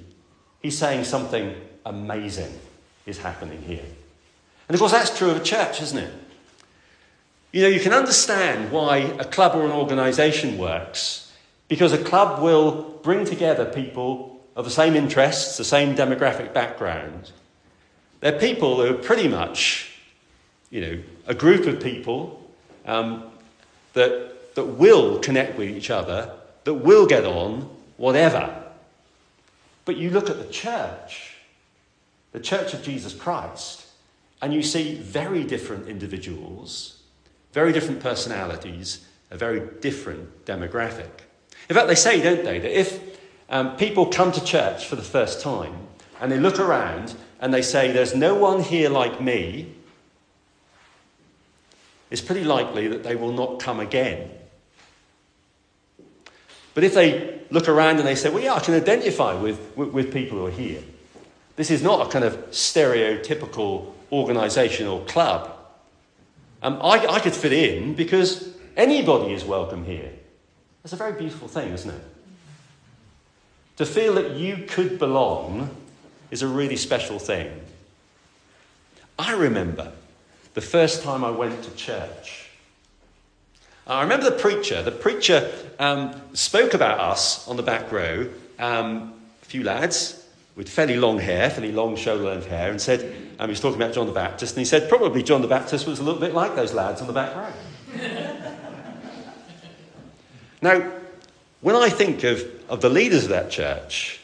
he's 0.64 0.76
saying 0.76 1.04
something 1.04 1.54
amazing 1.86 2.52
is 3.06 3.20
happening 3.20 3.62
here. 3.62 3.86
And 4.68 4.74
of 4.74 4.80
course, 4.80 4.92
that's 4.92 5.16
true 5.16 5.30
of 5.30 5.38
a 5.38 5.44
church, 5.44 5.84
isn't 5.84 6.00
it? 6.00 6.14
You 7.52 7.62
know, 7.62 7.68
you 7.68 7.80
can 7.80 7.94
understand 7.94 8.72
why 8.72 8.98
a 8.98 9.24
club 9.24 9.56
or 9.56 9.66
an 9.66 9.72
organization 9.72 10.58
works 10.58 11.25
because 11.68 11.94
a 11.94 12.04
club 12.04 12.42
will 12.42 13.00
bring 13.02 13.26
together 13.26 13.66
people 13.66 14.40
of 14.56 14.66
the 14.66 14.72
same 14.72 14.96
interests, 14.96 15.58
the 15.58 15.64
same 15.64 15.96
demographic 15.96 16.54
background. 16.54 17.32
They're 18.22 18.40
people 18.40 18.78
who 18.78 18.96
are 18.96 18.98
pretty 18.98 19.28
much, 19.28 19.92
you 20.70 20.82
know, 20.82 21.04
a 21.28 21.34
group 21.34 21.66
of 21.68 21.82
people 21.82 22.42
um, 22.86 23.24
that, 23.94 24.56
that 24.56 24.66
will 24.66 25.20
connect 25.20 25.58
with 25.58 25.70
each 25.70 25.90
other, 25.90 26.32
that 26.64 26.74
will 26.76 27.06
get 27.06 27.26
on, 27.26 27.70
whatever. 27.98 28.64
But 29.84 29.98
you 29.98 30.10
look 30.10 30.30
at 30.30 30.38
the 30.38 30.52
church, 30.52 31.36
the 32.32 32.40
church 32.40 32.74
of 32.74 32.82
Jesus 32.82 33.14
Christ, 33.14 33.86
and 34.42 34.54
you 34.54 34.64
see 34.64 34.96
very 34.96 35.44
different 35.44 35.88
individuals, 35.88 37.02
very 37.54 37.72
different 37.72 38.02
personalities, 38.02 39.06
a 39.32 39.38
very 39.38 39.62
different 39.82 40.46
demographic. 40.46 41.25
In 41.70 41.76
fact, 41.76 41.88
they 41.88 41.96
say, 41.96 42.22
don't 42.22 42.44
they, 42.44 42.60
that 42.60 42.80
if 42.80 43.00
um, 43.50 43.76
people 43.78 44.08
come 44.08 44.32
to 44.32 44.44
church 44.44 44.86
for 44.86 44.96
the 44.96 45.02
first 45.02 45.42
time 45.42 45.74
and 46.22 46.32
they 46.32 46.40
look 46.40 46.60
around 46.60 47.16
and 47.40 47.54
they 47.54 47.62
say, 47.62 47.92
There's 47.92 48.16
no 48.16 48.36
one 48.36 48.62
here 48.62 48.90
like 48.90 49.22
me, 49.22 49.74
it's 52.12 52.22
pretty 52.22 52.44
likely 52.44 52.88
that 52.88 53.04
they 53.04 53.16
will 53.16 53.32
not 53.32 53.60
come 53.60 53.80
again. 53.80 54.30
But 56.74 56.84
if 56.84 56.94
they 56.94 57.40
look 57.50 57.68
around 57.68 57.98
and 57.98 58.08
they 58.08 58.16
say, 58.16 58.30
Well, 58.30 58.44
yeah, 58.44 58.54
I 58.54 58.60
can 58.60 58.74
identify 58.74 59.34
with, 59.34 59.60
with, 59.76 59.90
with 59.90 60.14
people 60.14 60.38
who 60.38 60.46
are 60.46 60.52
here, 60.52 60.84
this 61.56 61.72
is 61.72 61.82
not 61.82 62.06
a 62.06 62.12
kind 62.12 62.26
of 62.26 62.52
stereotypical 62.52 63.94
organisation 64.12 64.88
or 64.88 65.04
club. 65.06 65.52
Um, 66.62 66.80
I, 66.82 67.06
I 67.08 67.20
could 67.20 67.34
fit 67.34 67.54
in 67.54 67.96
because 67.96 68.56
anybody 68.76 69.34
is 69.34 69.44
welcome 69.46 69.86
here. 69.86 70.12
That's 70.86 70.94
a 70.94 70.98
very 70.98 71.14
beautiful 71.14 71.48
thing, 71.48 71.74
isn't 71.74 71.90
it? 71.90 72.02
To 73.78 73.88
feel 73.88 74.14
that 74.14 74.34
you 74.34 74.66
could 74.68 75.00
belong 75.00 75.76
is 76.30 76.44
a 76.44 76.48
really 76.48 76.76
special 76.76 77.18
thing. 77.18 77.60
I 79.18 79.34
remember 79.34 79.94
the 80.54 80.62
first 80.62 81.02
time 81.02 81.24
I 81.24 81.32
went 81.32 81.64
to 81.64 81.72
church. 81.72 82.52
I 83.88 84.04
remember 84.04 84.30
the 84.30 84.38
preacher. 84.38 84.84
The 84.84 84.92
preacher 84.92 85.52
um, 85.80 86.22
spoke 86.34 86.76
about 86.76 87.00
us 87.00 87.48
on 87.48 87.58
the 87.58 87.64
back 87.64 87.92
row, 87.92 88.30
um, 88.60 89.12
a 89.42 89.46
few 89.46 89.64
lads 89.64 90.24
with 90.56 90.70
fairly 90.70 90.98
long 90.98 91.18
hair, 91.18 91.50
fairly 91.50 91.72
long 91.72 91.96
shoulder 91.96 92.26
length 92.26 92.46
hair, 92.46 92.70
and 92.70 92.80
said, 92.80 93.02
um, 93.40 93.50
he 93.50 93.54
was 93.54 93.60
talking 93.60 93.82
about 93.82 93.96
John 93.96 94.06
the 94.06 94.14
Baptist, 94.14 94.54
and 94.54 94.60
he 94.60 94.66
said 94.66 94.88
probably 94.88 95.24
John 95.24 95.42
the 95.42 95.48
Baptist 95.48 95.88
was 95.88 95.98
a 95.98 96.04
little 96.04 96.22
bit 96.22 96.36
like 96.36 96.56
those 96.56 96.76
lads 96.76 97.02
on 97.02 97.08
the 97.08 97.14
back 97.14 97.36
row. 97.36 98.52
Now, 100.66 100.92
when 101.62 101.76
I 101.76 101.90
think 101.90 102.24
of, 102.24 102.44
of 102.70 102.82
the 102.82 102.90
leaders 102.90 103.26
of 103.26 103.30
that 103.30 103.52
church 103.52 104.20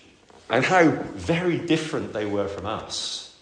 and 0.50 0.66
how 0.66 0.90
very 0.90 1.60
different 1.60 2.14
they 2.14 2.26
were 2.26 2.48
from 2.48 2.66
us, 2.66 3.38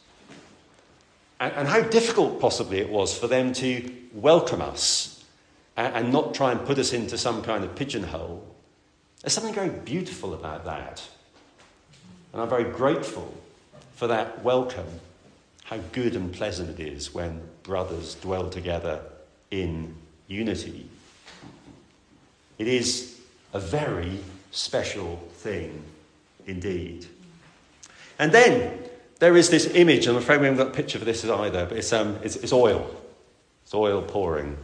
and, 1.39 1.53
and 1.53 1.67
how 1.69 1.79
difficult 1.79 2.41
possibly 2.41 2.79
it 2.79 2.89
was 2.89 3.17
for 3.17 3.27
them 3.27 3.53
to 3.53 3.89
welcome 4.13 4.61
us 4.61 5.23
and, 5.77 5.95
and 5.95 6.11
not 6.11 6.33
try 6.33 6.51
and 6.51 6.65
put 6.65 6.77
us 6.77 6.91
into 6.91 7.17
some 7.17 7.41
kind 7.41 7.63
of 7.63 7.73
pigeonhole, 7.73 8.45
there's 9.21 9.31
something 9.31 9.53
very 9.53 9.69
beautiful 9.69 10.33
about 10.33 10.65
that. 10.65 11.01
And 12.33 12.41
I'm 12.41 12.49
very 12.49 12.69
grateful 12.69 13.33
for 13.95 14.07
that 14.07 14.43
welcome, 14.43 14.99
how 15.63 15.77
good 15.93 16.17
and 16.17 16.33
pleasant 16.33 16.77
it 16.77 16.85
is 16.85 17.13
when 17.13 17.43
brothers 17.63 18.15
dwell 18.15 18.49
together 18.49 18.99
in 19.51 19.95
unity. 20.27 20.89
It 22.59 22.67
is 22.67 23.19
a 23.53 23.59
very 23.59 24.19
special 24.51 25.17
thing 25.33 25.83
indeed. 26.45 27.07
And 28.19 28.31
then 28.31 28.77
there 29.19 29.35
is 29.35 29.49
this 29.49 29.65
image, 29.73 30.07
I'm 30.07 30.17
afraid 30.17 30.41
we 30.41 30.47
haven't 30.47 30.63
got 30.63 30.73
a 30.73 30.75
picture 30.75 30.99
for 30.99 31.05
this 31.05 31.25
either, 31.25 31.65
but 31.65 31.77
it's, 31.77 31.93
um, 31.93 32.19
it's, 32.21 32.35
it's 32.35 32.53
oil. 32.53 32.89
It's 33.63 33.73
oil 33.73 34.01
pouring. 34.01 34.57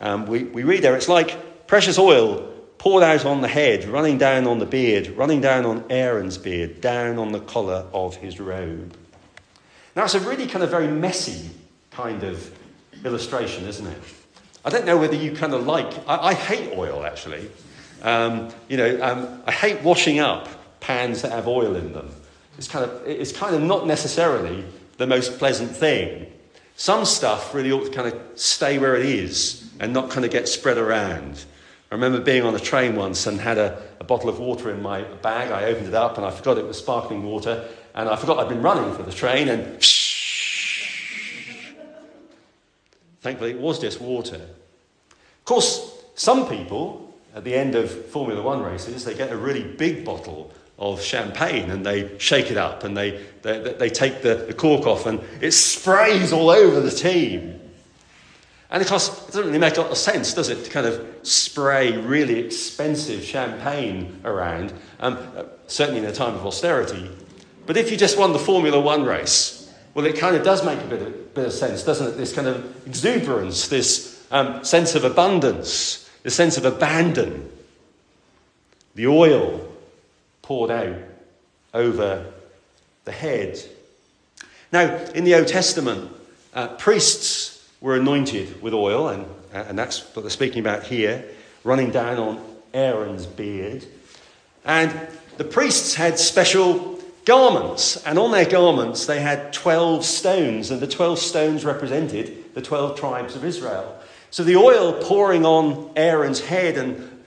Um, 0.00 0.26
we, 0.26 0.44
we 0.44 0.62
read 0.62 0.82
there, 0.82 0.94
it's 0.94 1.08
like 1.08 1.66
precious 1.66 1.98
oil 1.98 2.54
poured 2.78 3.02
out 3.02 3.24
on 3.24 3.40
the 3.40 3.48
head, 3.48 3.86
running 3.86 4.18
down 4.18 4.46
on 4.46 4.58
the 4.58 4.66
beard, 4.66 5.08
running 5.16 5.40
down 5.40 5.66
on 5.66 5.84
Aaron's 5.90 6.38
beard, 6.38 6.80
down 6.80 7.18
on 7.18 7.32
the 7.32 7.40
collar 7.40 7.86
of 7.92 8.16
his 8.16 8.38
robe. 8.38 8.94
Now, 9.96 10.04
it's 10.04 10.14
a 10.14 10.20
really 10.20 10.46
kind 10.46 10.62
of 10.62 10.70
very 10.70 10.86
messy 10.86 11.50
kind 11.90 12.22
of 12.22 12.56
illustration, 13.04 13.66
isn't 13.66 13.86
it? 13.86 14.00
I 14.64 14.70
don't 14.70 14.86
know 14.86 14.96
whether 14.96 15.14
you 15.14 15.32
kind 15.32 15.54
of 15.54 15.66
like, 15.66 15.92
I, 16.08 16.28
I 16.28 16.34
hate 16.34 16.76
oil 16.76 17.04
actually. 17.04 17.50
Um, 18.02 18.48
you 18.68 18.76
know, 18.76 19.00
um, 19.02 19.42
I 19.46 19.52
hate 19.52 19.82
washing 19.82 20.20
up 20.20 20.48
pans 20.80 21.22
that 21.22 21.32
have 21.32 21.48
oil 21.48 21.74
in 21.76 21.92
them. 21.92 22.10
It's 22.56 22.68
kind, 22.68 22.84
of, 22.84 23.06
it's 23.06 23.32
kind 23.32 23.54
of 23.54 23.62
not 23.62 23.86
necessarily 23.86 24.64
the 24.96 25.06
most 25.06 25.38
pleasant 25.38 25.70
thing. 25.70 26.32
Some 26.76 27.04
stuff 27.04 27.54
really 27.54 27.72
ought 27.72 27.86
to 27.86 27.90
kind 27.90 28.08
of 28.08 28.20
stay 28.38 28.78
where 28.78 28.96
it 28.96 29.06
is 29.06 29.68
and 29.80 29.92
not 29.92 30.10
kind 30.10 30.24
of 30.24 30.30
get 30.30 30.48
spread 30.48 30.78
around. 30.78 31.44
I 31.90 31.94
remember 31.94 32.20
being 32.20 32.42
on 32.42 32.54
a 32.54 32.60
train 32.60 32.96
once 32.96 33.26
and 33.26 33.40
had 33.40 33.58
a, 33.58 33.82
a 33.98 34.04
bottle 34.04 34.28
of 34.28 34.38
water 34.38 34.70
in 34.70 34.82
my 34.82 35.02
bag. 35.02 35.50
I 35.50 35.64
opened 35.64 35.88
it 35.88 35.94
up 35.94 36.18
and 36.18 36.26
I 36.26 36.30
forgot 36.30 36.58
it 36.58 36.66
was 36.66 36.78
sparkling 36.78 37.24
water. 37.24 37.66
And 37.94 38.08
I 38.08 38.16
forgot 38.16 38.38
I'd 38.38 38.48
been 38.48 38.62
running 38.62 38.94
for 38.94 39.02
the 39.02 39.12
train 39.12 39.48
and 39.48 39.82
Thankfully, 43.20 43.50
it 43.50 43.58
was 43.58 43.78
just 43.78 44.00
water. 44.00 44.36
Of 44.36 45.44
course, 45.44 46.02
some 46.14 46.48
people 46.48 47.08
at 47.34 47.44
the 47.44 47.54
end 47.54 47.74
of 47.74 47.90
Formula 48.06 48.42
One 48.42 48.62
races, 48.62 49.04
they 49.04 49.14
get 49.14 49.30
a 49.30 49.36
really 49.36 49.62
big 49.62 50.04
bottle 50.04 50.52
of 50.78 51.00
champagne 51.00 51.70
and 51.70 51.84
they 51.84 52.18
shake 52.18 52.50
it 52.50 52.56
up 52.56 52.84
and 52.84 52.96
they, 52.96 53.24
they, 53.42 53.74
they 53.78 53.90
take 53.90 54.22
the, 54.22 54.34
the 54.34 54.54
cork 54.54 54.86
off 54.86 55.06
and 55.06 55.20
it 55.40 55.52
sprays 55.52 56.32
all 56.32 56.50
over 56.50 56.80
the 56.80 56.90
team. 56.90 57.60
And 58.70 58.82
of 58.82 58.88
course, 58.88 59.08
it 59.08 59.26
doesn't 59.26 59.46
really 59.46 59.58
make 59.58 59.76
a 59.76 59.80
lot 59.80 59.90
of 59.90 59.96
sense, 59.96 60.34
does 60.34 60.50
it, 60.50 60.64
to 60.64 60.70
kind 60.70 60.86
of 60.86 61.04
spray 61.22 61.96
really 61.96 62.38
expensive 62.38 63.24
champagne 63.24 64.20
around, 64.24 64.72
um, 65.00 65.18
certainly 65.66 66.00
in 66.00 66.06
a 66.06 66.12
time 66.12 66.34
of 66.34 66.44
austerity. 66.44 67.10
But 67.66 67.76
if 67.76 67.90
you 67.90 67.96
just 67.96 68.18
won 68.18 68.32
the 68.32 68.38
Formula 68.38 68.78
One 68.78 69.04
race, 69.04 69.57
well, 69.98 70.06
it 70.06 70.16
kind 70.16 70.36
of 70.36 70.44
does 70.44 70.64
make 70.64 70.78
a 70.78 70.86
bit 70.86 71.02
of, 71.02 71.34
bit 71.34 71.46
of 71.46 71.52
sense, 71.52 71.82
doesn't 71.82 72.06
it? 72.06 72.16
This 72.16 72.32
kind 72.32 72.46
of 72.46 72.86
exuberance, 72.86 73.66
this 73.66 74.24
um, 74.30 74.62
sense 74.62 74.94
of 74.94 75.02
abundance, 75.02 76.08
this 76.22 76.36
sense 76.36 76.56
of 76.56 76.64
abandon. 76.64 77.50
The 78.94 79.08
oil 79.08 79.60
poured 80.40 80.70
out 80.70 80.98
over 81.74 82.32
the 83.06 83.10
head. 83.10 83.58
Now, 84.70 84.94
in 85.16 85.24
the 85.24 85.34
Old 85.34 85.48
Testament, 85.48 86.12
uh, 86.54 86.68
priests 86.76 87.68
were 87.80 87.96
anointed 87.96 88.62
with 88.62 88.74
oil, 88.74 89.08
and, 89.08 89.26
and 89.52 89.76
that's 89.76 90.14
what 90.14 90.22
they're 90.22 90.30
speaking 90.30 90.60
about 90.60 90.84
here, 90.84 91.24
running 91.64 91.90
down 91.90 92.18
on 92.18 92.56
Aaron's 92.72 93.26
beard. 93.26 93.84
And 94.64 94.96
the 95.38 95.44
priests 95.44 95.96
had 95.96 96.20
special 96.20 96.97
garments, 97.28 98.02
and 98.04 98.18
on 98.18 98.32
their 98.32 98.48
garments 98.48 99.04
they 99.06 99.20
had 99.20 99.52
12 99.52 100.04
stones, 100.04 100.70
and 100.70 100.80
the 100.80 100.86
12 100.86 101.18
stones 101.18 101.64
represented 101.64 102.54
the 102.54 102.62
12 102.62 102.98
tribes 102.98 103.36
of 103.36 103.44
Israel. 103.44 103.96
So 104.30 104.42
the 104.42 104.56
oil 104.56 104.94
pouring 104.94 105.44
on 105.44 105.92
Aaron's 105.94 106.40
head 106.40 106.78
and 106.78 107.24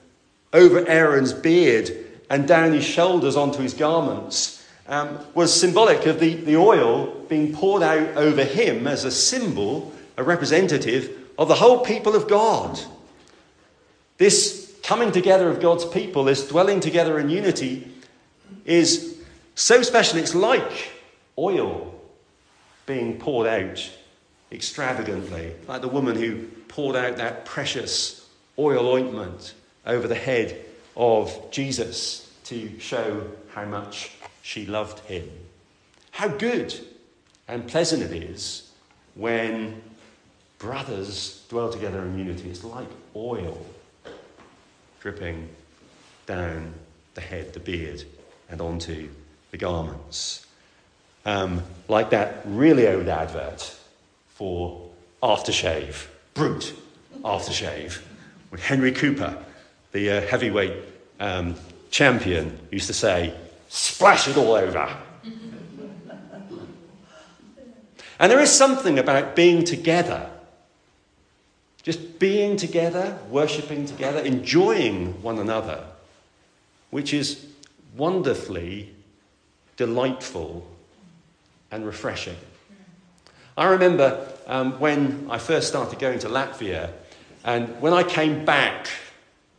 over 0.51 0.85
Aaron's 0.87 1.33
beard 1.33 1.95
and 2.31 2.47
down 2.47 2.73
his 2.73 2.83
shoulders 2.83 3.35
onto 3.35 3.61
his 3.61 3.75
garments 3.75 4.65
um, 4.87 5.19
was 5.35 5.53
symbolic 5.53 6.07
of 6.07 6.19
the, 6.19 6.33
the 6.33 6.57
oil 6.57 7.05
being 7.29 7.53
poured 7.53 7.83
out 7.83 8.17
over 8.17 8.43
him 8.43 8.87
as 8.87 9.05
a 9.05 9.11
symbol, 9.11 9.93
a 10.17 10.23
representative 10.23 11.15
of 11.37 11.47
the 11.47 11.55
whole 11.55 11.79
people 11.85 12.15
of 12.15 12.27
God. 12.27 12.79
This 14.17 14.75
coming 14.81 15.11
together 15.11 15.47
of 15.47 15.61
God's 15.61 15.85
people, 15.85 16.23
this 16.23 16.47
dwelling 16.47 16.79
together 16.79 17.19
in 17.19 17.29
unity, 17.29 17.87
is 18.65 19.10
so 19.55 19.81
special. 19.81 20.19
It's 20.19 20.35
like 20.35 20.91
oil 21.37 21.99
being 22.85 23.19
poured 23.19 23.47
out 23.47 23.89
extravagantly, 24.51 25.53
like 25.67 25.81
the 25.81 25.87
woman 25.87 26.15
who 26.15 26.43
poured 26.67 26.95
out 26.95 27.17
that 27.17 27.45
precious 27.45 28.27
oil 28.59 28.87
ointment 28.87 29.53
over 29.85 30.07
the 30.07 30.15
head 30.15 30.65
of 30.95 31.51
Jesus 31.51 32.29
to 32.45 32.79
show 32.79 33.27
how 33.53 33.65
much 33.65 34.11
she 34.41 34.65
loved 34.65 34.99
him. 34.99 35.29
How 36.11 36.27
good 36.27 36.77
and 37.47 37.67
pleasant 37.67 38.03
it 38.03 38.11
is 38.11 38.69
when 39.15 39.81
brothers 40.59 41.43
dwell 41.49 41.71
together 41.71 42.01
in 42.01 42.17
unity. 42.17 42.49
It's 42.49 42.63
like 42.63 42.87
oil 43.15 43.65
dripping 44.99 45.49
down 46.27 46.73
the 47.15 47.21
head, 47.21 47.53
the 47.53 47.59
beard, 47.59 48.03
and 48.49 48.61
onto 48.61 49.09
the 49.51 49.57
garments. 49.57 50.45
Um, 51.25 51.61
like 51.87 52.09
that 52.09 52.41
really 52.45 52.87
old 52.87 53.07
advert 53.07 53.77
for 54.29 54.89
aftershave, 55.21 56.07
Brut 56.33 56.73
aftershave, 57.21 58.01
with 58.49 58.63
Henry 58.63 58.91
Cooper, 58.91 59.37
the 59.91 60.09
uh, 60.09 60.21
heavyweight 60.21 60.73
um, 61.19 61.55
champion, 61.91 62.57
used 62.71 62.87
to 62.87 62.93
say, 62.93 63.33
splash 63.69 64.27
it 64.27 64.37
all 64.37 64.53
over. 64.53 64.89
and 68.19 68.31
there 68.31 68.39
is 68.39 68.51
something 68.51 68.97
about 68.97 69.35
being 69.35 69.63
together, 69.63 70.29
just 71.83 72.17
being 72.17 72.57
together, 72.57 73.19
worshipping 73.29 73.85
together, 73.85 74.19
enjoying 74.19 75.21
one 75.21 75.37
another, 75.37 75.85
which 76.89 77.13
is 77.13 77.45
wonderfully 77.95 78.91
delightful 79.81 80.63
and 81.71 81.83
refreshing. 81.83 82.35
I 83.57 83.65
remember 83.65 84.31
um, 84.45 84.79
when 84.79 85.25
I 85.27 85.39
first 85.39 85.69
started 85.69 85.97
going 85.97 86.19
to 86.19 86.29
Latvia, 86.29 86.91
and 87.43 87.81
when 87.81 87.91
I 87.91 88.03
came 88.03 88.45
back 88.45 88.87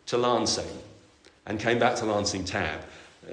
to 0.07 0.17
Lancing 0.17 0.79
and 1.45 1.59
came 1.59 1.81
back 1.81 1.97
to 1.97 2.05
Lancing 2.05 2.45
Tab, 2.45 2.83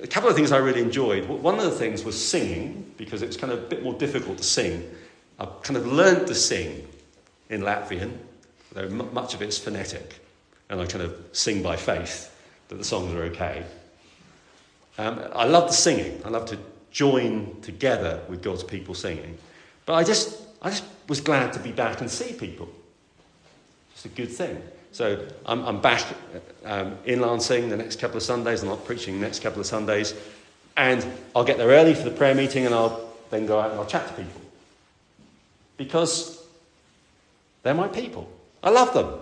a 0.01 0.07
couple 0.07 0.31
of 0.31 0.35
things 0.35 0.51
I 0.51 0.57
really 0.57 0.81
enjoyed. 0.81 1.29
One 1.29 1.59
of 1.59 1.65
the 1.65 1.77
things 1.77 2.03
was 2.03 2.17
singing, 2.17 2.91
because 2.97 3.21
it 3.21 3.27
was 3.27 3.37
kind 3.37 3.53
of 3.53 3.59
a 3.59 3.67
bit 3.67 3.83
more 3.83 3.93
difficult 3.93 4.39
to 4.39 4.43
sing. 4.43 4.89
I 5.39 5.45
kind 5.61 5.77
of 5.77 5.85
learned 5.85 6.25
to 6.25 6.33
sing 6.33 6.87
in 7.51 7.61
Latvian, 7.61 8.17
though 8.71 8.89
much 8.89 9.35
of 9.35 9.43
it's 9.43 9.59
phonetic, 9.59 10.25
and 10.71 10.81
I 10.81 10.87
kind 10.87 11.03
of 11.03 11.13
sing 11.33 11.61
by 11.61 11.75
faith 11.75 12.35
that 12.69 12.79
the 12.79 12.83
songs 12.83 13.13
are 13.13 13.25
okay. 13.25 13.63
Um, 14.97 15.21
I 15.33 15.45
love 15.45 15.67
the 15.67 15.75
singing. 15.75 16.19
I 16.25 16.29
love 16.29 16.45
to 16.47 16.57
join 16.91 17.59
together 17.61 18.21
with 18.27 18.41
God's 18.41 18.63
people 18.63 18.95
singing. 18.95 19.37
But 19.85 19.93
I 19.95 20.03
just, 20.03 20.41
I 20.61 20.69
just 20.69 20.83
was 21.07 21.21
glad 21.21 21.53
to 21.53 21.59
be 21.59 21.71
back 21.71 22.01
and 22.01 22.09
see 22.09 22.33
people. 22.33 22.69
It's 23.93 24.05
a 24.05 24.09
good 24.09 24.31
thing. 24.31 24.61
So 24.91 25.27
I'm, 25.45 25.63
I'm 25.65 25.81
back 25.81 26.03
um, 26.65 26.97
in 27.05 27.21
Lancing 27.21 27.69
the 27.69 27.77
next 27.77 27.99
couple 27.99 28.17
of 28.17 28.23
Sundays. 28.23 28.61
I'm 28.63 28.69
not 28.69 28.85
preaching 28.85 29.15
the 29.19 29.25
next 29.25 29.41
couple 29.41 29.59
of 29.59 29.65
Sundays. 29.65 30.13
And 30.77 31.05
I'll 31.35 31.43
get 31.43 31.57
there 31.57 31.67
early 31.67 31.93
for 31.93 32.03
the 32.03 32.11
prayer 32.11 32.33
meeting 32.33 32.65
and 32.65 32.73
I'll 32.73 33.09
then 33.29 33.45
go 33.45 33.59
out 33.59 33.71
and 33.71 33.79
I'll 33.79 33.85
chat 33.85 34.07
to 34.07 34.13
people. 34.13 34.41
Because 35.77 36.41
they're 37.63 37.73
my 37.73 37.87
people. 37.87 38.29
I 38.63 38.69
love 38.69 38.93
them. 38.93 39.13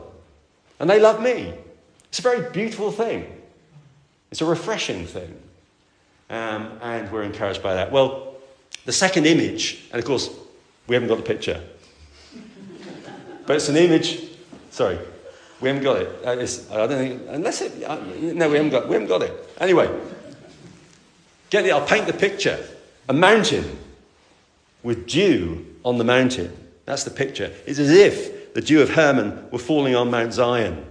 And 0.80 0.90
they 0.90 1.00
love 1.00 1.22
me. 1.22 1.54
It's 2.10 2.20
a 2.20 2.22
very 2.22 2.50
beautiful 2.52 2.92
thing. 2.92 3.32
It's 4.32 4.42
a 4.42 4.46
refreshing 4.46 5.06
thing. 5.06 5.38
Um, 6.30 6.80
and 6.82 7.12
we're 7.12 7.24
encouraged 7.24 7.64
by 7.64 7.76
that. 7.76 7.92
Well, 7.92 8.36
the 8.86 8.92
second 8.92 9.26
image, 9.26 9.86
and 9.92 10.00
of 10.00 10.06
course, 10.06 10.30
we 10.88 10.96
haven't 10.96 11.10
got 11.10 11.18
the 11.18 11.24
picture, 11.24 11.62
but 13.46 13.56
it's 13.56 13.70
an 13.70 13.78
image. 13.78 14.22
Sorry, 14.72 15.00
we 15.62 15.70
haven't 15.70 15.84
got 15.84 16.02
it. 16.02 16.10
Uh, 16.26 16.32
I 16.32 16.88
don't 16.88 16.98
think, 16.98 17.22
unless 17.30 17.62
it, 17.62 17.84
uh, 17.84 17.96
no, 17.96 18.50
we 18.50 18.58
haven't 18.58 18.72
got, 18.72 18.88
we 18.88 18.94
haven't 18.94 19.08
got 19.08 19.22
it. 19.24 19.34
Anyway, 19.60 19.90
get 21.50 21.66
it. 21.66 21.72
I'll 21.72 21.86
paint 21.86 22.08
the 22.08 22.14
picture. 22.14 22.64
A 23.10 23.14
mountain 23.14 23.78
with 24.84 25.08
dew 25.08 25.66
on 25.86 25.98
the 25.98 26.04
mountain. 26.04 26.52
That's 26.86 27.04
the 27.04 27.12
picture. 27.12 27.54
It's 27.66 27.80
as 27.80 27.90
if 27.90 28.54
the 28.54 28.62
dew 28.62 28.82
of 28.82 28.90
Hermon 28.90 29.50
were 29.52 29.60
falling 29.60 29.96
on 29.96 30.12
Mount 30.12 30.34
Zion. 30.34 30.86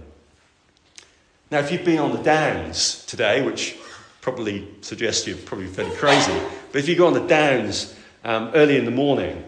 Now, 1.49 1.59
if 1.59 1.71
you've 1.71 1.85
been 1.85 1.99
on 1.99 2.11
the 2.11 2.21
downs 2.21 3.05
today, 3.05 3.45
which 3.45 3.75
probably 4.27 4.67
suggests 4.81 5.25
you're 5.25 5.37
probably 5.37 5.67
fairly 5.67 5.95
crazy. 5.95 6.37
But 6.73 6.79
if 6.79 6.89
you 6.89 6.97
go 6.97 7.07
on 7.07 7.13
the 7.13 7.25
downs 7.25 7.95
um, 8.25 8.51
early 8.55 8.75
in 8.75 8.83
the 8.83 8.91
morning, 8.91 9.41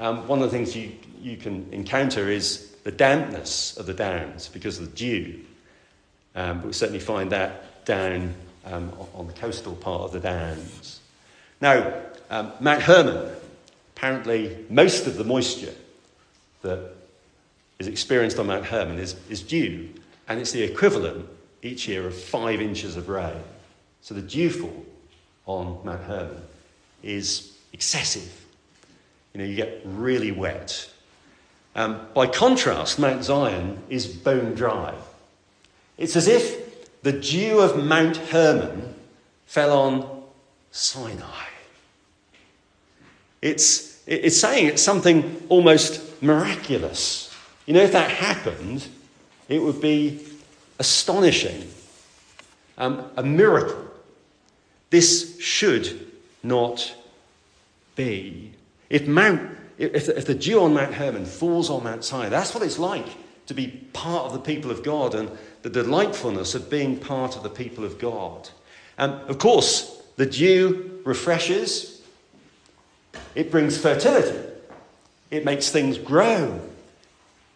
um, 0.00 0.26
one 0.26 0.42
of 0.42 0.50
the 0.50 0.56
things 0.56 0.74
you, 0.74 0.90
you 1.20 1.36
can 1.36 1.68
encounter 1.70 2.28
is 2.28 2.70
the 2.82 2.90
dampness 2.90 3.76
of 3.76 3.86
the 3.86 3.94
downs 3.94 4.48
because 4.48 4.80
of 4.80 4.90
the 4.90 4.96
dew. 4.96 5.40
Um, 6.34 6.58
but 6.58 6.66
we 6.66 6.72
certainly 6.72 6.98
find 6.98 7.30
that 7.30 7.84
down 7.84 8.34
um, 8.64 8.92
on 9.14 9.28
the 9.28 9.32
coastal 9.34 9.76
part 9.76 10.02
of 10.02 10.10
the 10.10 10.18
downs. 10.18 10.98
Now, 11.60 11.94
um, 12.28 12.50
Mount 12.58 12.82
Hermon, 12.82 13.36
apparently 13.96 14.66
most 14.68 15.06
of 15.06 15.16
the 15.16 15.22
moisture 15.22 15.74
that 16.62 16.80
is 17.78 17.86
experienced 17.86 18.40
on 18.40 18.48
Mount 18.48 18.64
Hermon 18.64 18.98
is, 18.98 19.14
is 19.30 19.42
dew, 19.42 19.90
and 20.26 20.40
it's 20.40 20.50
the 20.50 20.64
equivalent 20.64 21.24
each 21.62 21.86
year 21.86 22.04
of 22.04 22.20
five 22.20 22.60
inches 22.60 22.96
of 22.96 23.08
rain. 23.08 23.40
So 24.04 24.12
the 24.12 24.20
dewfall 24.20 24.84
on 25.46 25.78
Mount 25.82 26.02
Hermon 26.02 26.42
is 27.02 27.56
excessive. 27.72 28.44
You 29.32 29.38
know, 29.38 29.46
you 29.46 29.56
get 29.56 29.80
really 29.82 30.30
wet. 30.30 30.90
Um, 31.74 32.06
by 32.12 32.26
contrast, 32.26 32.98
Mount 32.98 33.24
Zion 33.24 33.82
is 33.88 34.06
bone 34.06 34.52
dry. 34.52 34.92
It's 35.96 36.16
as 36.16 36.28
if 36.28 37.00
the 37.00 37.12
dew 37.12 37.60
of 37.60 37.82
Mount 37.82 38.18
Hermon 38.18 38.94
fell 39.46 39.74
on 39.74 40.22
Sinai. 40.70 41.46
It's, 43.40 44.02
it's 44.06 44.38
saying 44.38 44.66
it's 44.66 44.82
something 44.82 45.46
almost 45.48 46.22
miraculous. 46.22 47.34
You 47.64 47.72
know, 47.72 47.80
if 47.80 47.92
that 47.92 48.10
happened, 48.10 48.86
it 49.48 49.62
would 49.62 49.80
be 49.80 50.26
astonishing, 50.78 51.70
um, 52.76 53.10
a 53.16 53.22
miracle. 53.22 53.92
This 54.90 55.38
should 55.40 56.06
not 56.42 56.94
be. 57.96 58.52
If, 58.90 59.06
Mount, 59.06 59.56
if, 59.78 60.08
if 60.08 60.26
the 60.26 60.34
dew 60.34 60.62
on 60.62 60.74
Mount 60.74 60.94
Hermon 60.94 61.24
falls 61.24 61.70
on 61.70 61.84
Mount 61.84 62.04
Sinai, 62.04 62.28
that's 62.28 62.54
what 62.54 62.62
it's 62.62 62.78
like 62.78 63.06
to 63.46 63.54
be 63.54 63.68
part 63.92 64.26
of 64.26 64.32
the 64.32 64.38
people 64.38 64.70
of 64.70 64.82
God 64.82 65.14
and 65.14 65.30
the 65.62 65.70
delightfulness 65.70 66.54
of 66.54 66.70
being 66.70 66.98
part 66.98 67.36
of 67.36 67.42
the 67.42 67.50
people 67.50 67.84
of 67.84 67.98
God. 67.98 68.48
And 68.96 69.12
of 69.28 69.38
course, 69.38 70.02
the 70.16 70.26
dew 70.26 71.00
refreshes, 71.04 72.02
it 73.34 73.50
brings 73.50 73.76
fertility, 73.76 74.38
it 75.30 75.44
makes 75.44 75.70
things 75.70 75.98
grow, 75.98 76.60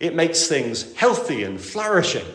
it 0.00 0.14
makes 0.14 0.46
things 0.46 0.94
healthy 0.94 1.42
and 1.42 1.60
flourishing. 1.60 2.26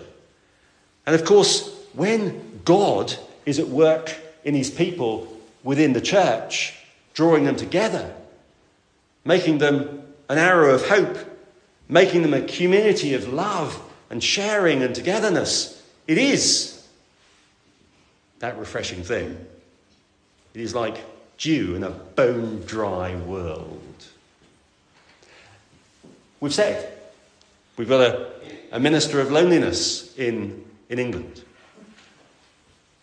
And 1.05 1.15
of 1.15 1.25
course, 1.25 1.69
when 1.93 2.61
God 2.65 3.13
is 3.45 3.59
at 3.59 3.67
work 3.67 4.15
in 4.43 4.53
his 4.53 4.69
people 4.69 5.27
within 5.63 5.93
the 5.93 6.01
church, 6.01 6.73
drawing 7.13 7.45
them 7.45 7.55
together, 7.55 8.13
making 9.23 9.59
them 9.59 10.03
an 10.29 10.37
arrow 10.37 10.73
of 10.73 10.87
hope, 10.87 11.17
making 11.87 12.21
them 12.21 12.33
a 12.33 12.41
community 12.41 13.13
of 13.13 13.31
love 13.31 13.81
and 14.09 14.23
sharing 14.23 14.81
and 14.83 14.93
togetherness. 14.93 15.81
It 16.07 16.17
is 16.17 16.85
that 18.39 18.57
refreshing 18.57 19.03
thing. 19.03 19.37
It 20.53 20.61
is 20.61 20.75
like 20.75 20.97
dew 21.37 21.75
in 21.75 21.83
a 21.83 21.89
bone 21.89 22.61
dry 22.65 23.15
world. 23.15 23.79
We've 26.39 26.53
said 26.53 26.97
we've 27.77 27.87
got 27.87 28.01
a, 28.01 28.31
a 28.73 28.79
minister 28.79 29.21
of 29.21 29.31
loneliness 29.31 30.15
in, 30.17 30.65
in 30.89 30.99
England. 30.99 31.41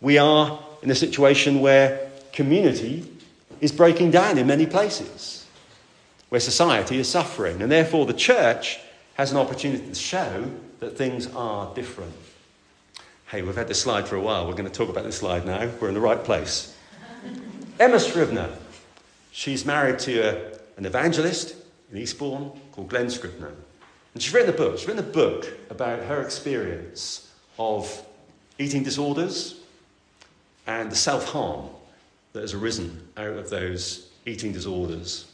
We 0.02 0.18
are 0.18 0.58
in 0.82 0.90
a 0.90 0.94
situation 0.94 1.60
where 1.60 2.10
community 2.32 3.06
is 3.60 3.72
breaking 3.72 4.10
down 4.10 4.38
in 4.38 4.46
many 4.46 4.66
places 4.66 5.46
where 6.30 6.40
society 6.40 6.98
is 6.98 7.08
suffering. 7.08 7.60
And 7.60 7.70
therefore, 7.70 8.06
the 8.06 8.14
church 8.14 8.78
has 9.14 9.32
an 9.32 9.36
opportunity 9.36 9.86
to 9.86 9.94
show 9.94 10.50
that 10.78 10.96
things 10.96 11.26
are 11.34 11.74
different. 11.74 12.14
Hey, 13.26 13.42
we've 13.42 13.56
had 13.56 13.68
this 13.68 13.80
slide 13.80 14.08
for 14.08 14.16
a 14.16 14.20
while. 14.20 14.46
We're 14.46 14.54
going 14.54 14.70
to 14.70 14.72
talk 14.72 14.88
about 14.88 15.04
this 15.04 15.18
slide 15.18 15.44
now. 15.44 15.68
We're 15.80 15.88
in 15.88 15.94
the 15.94 16.00
right 16.00 16.22
place. 16.22 16.74
Emma 17.78 18.00
Scrivener. 18.00 18.50
She's 19.32 19.64
married 19.64 19.98
to 20.00 20.20
a, 20.20 20.58
an 20.76 20.86
evangelist 20.86 21.54
in 21.92 21.98
Eastbourne 21.98 22.50
called 22.72 22.88
Glen 22.88 23.10
Scrivener. 23.10 23.52
And 24.14 24.22
she's 24.22 24.32
written 24.32 24.50
a 24.50 24.56
book. 24.56 24.78
She's 24.78 24.88
written 24.88 25.04
a 25.04 25.12
book 25.12 25.46
about 25.68 26.02
her 26.04 26.22
experience 26.22 27.30
of 27.58 28.04
eating 28.58 28.82
disorders 28.82 29.59
and 30.70 30.90
the 30.90 30.96
self 30.96 31.24
harm 31.24 31.68
that 32.32 32.42
has 32.42 32.54
arisen 32.54 33.08
out 33.16 33.36
of 33.36 33.50
those 33.50 34.08
eating 34.24 34.52
disorders. 34.52 35.26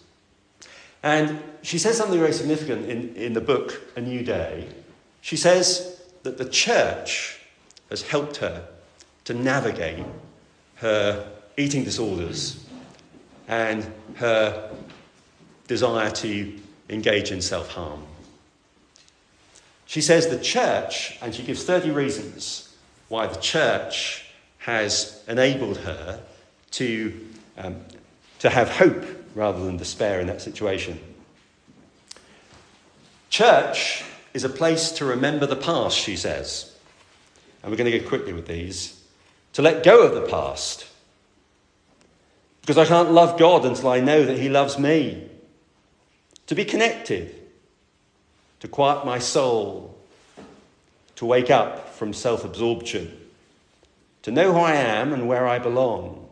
And 1.03 1.43
she 1.61 1.79
says 1.79 1.99
something 1.99 2.19
very 2.19 2.33
significant 2.33 2.89
in, 2.89 3.15
in 3.15 3.33
the 3.35 3.41
book, 3.43 3.83
A 3.97 4.01
New 4.01 4.23
Day. 4.23 4.67
She 5.21 5.37
says 5.37 6.03
that 6.23 6.39
the 6.39 6.49
church 6.49 7.39
has 7.91 8.01
helped 8.01 8.39
her 8.39 8.67
to 9.25 9.35
navigate 9.35 10.07
her 10.77 11.31
eating 11.59 11.85
disorders 11.85 12.65
and 13.47 13.93
her 14.15 14.75
desire 15.69 16.11
to 16.11 16.59
engage 16.89 17.31
in 17.31 17.43
self 17.43 17.69
harm. 17.69 18.03
She 19.85 20.01
says 20.01 20.29
the 20.29 20.39
church, 20.39 21.19
and 21.21 21.35
she 21.35 21.43
gives 21.43 21.63
30 21.63 21.91
reasons 21.91 22.75
why 23.09 23.27
the 23.27 23.39
church 23.39 24.26
has 24.67 25.23
enabled 25.29 25.77
her 25.77 26.21
to, 26.73 27.29
um, 27.57 27.77
to 28.41 28.51
have 28.51 28.69
hope 28.69 29.05
rather 29.37 29.65
than 29.65 29.77
despair 29.77 30.21
in 30.21 30.27
that 30.27 30.43
situation. 30.43 30.99
Church 33.31 34.03
is 34.35 34.43
a 34.43 34.49
place 34.49 34.91
to 34.91 35.05
remember 35.05 35.47
the 35.47 35.55
past, 35.55 35.97
she 35.97 36.17
says. 36.17 36.75
And 37.63 37.71
we're 37.71 37.77
going 37.77 37.93
to 37.93 37.97
go 38.01 38.09
quickly 38.09 38.33
with 38.33 38.49
these. 38.49 39.01
To 39.53 39.63
let 39.63 39.85
go 39.85 40.05
of 40.05 40.17
the 40.17 40.29
past. 40.29 40.85
Because 42.63 42.77
I 42.77 42.87
can't 42.87 43.13
love 43.13 43.39
God 43.39 43.65
until 43.65 43.91
I 43.91 44.01
know 44.01 44.25
that 44.25 44.37
He 44.37 44.49
loves 44.49 44.81
me. 44.81 45.29
To 46.49 46.57
be 46.57 46.65
connected. 46.65 47.33
To 48.61 48.67
quiet 48.67 49.07
my 49.07 49.21
soul. 49.21 49.97
To 51.15 51.25
wake 51.25 51.53
up 51.53 51.95
from 51.95 52.13
self 52.13 52.45
absorption. 52.45 53.26
To 54.27 54.33
know 54.33 54.53
who 54.53 54.59
I 54.59 54.73
am 54.73 55.13
and 55.13 55.29
where 55.29 55.47
I 55.47 55.61
belong. 55.61 56.29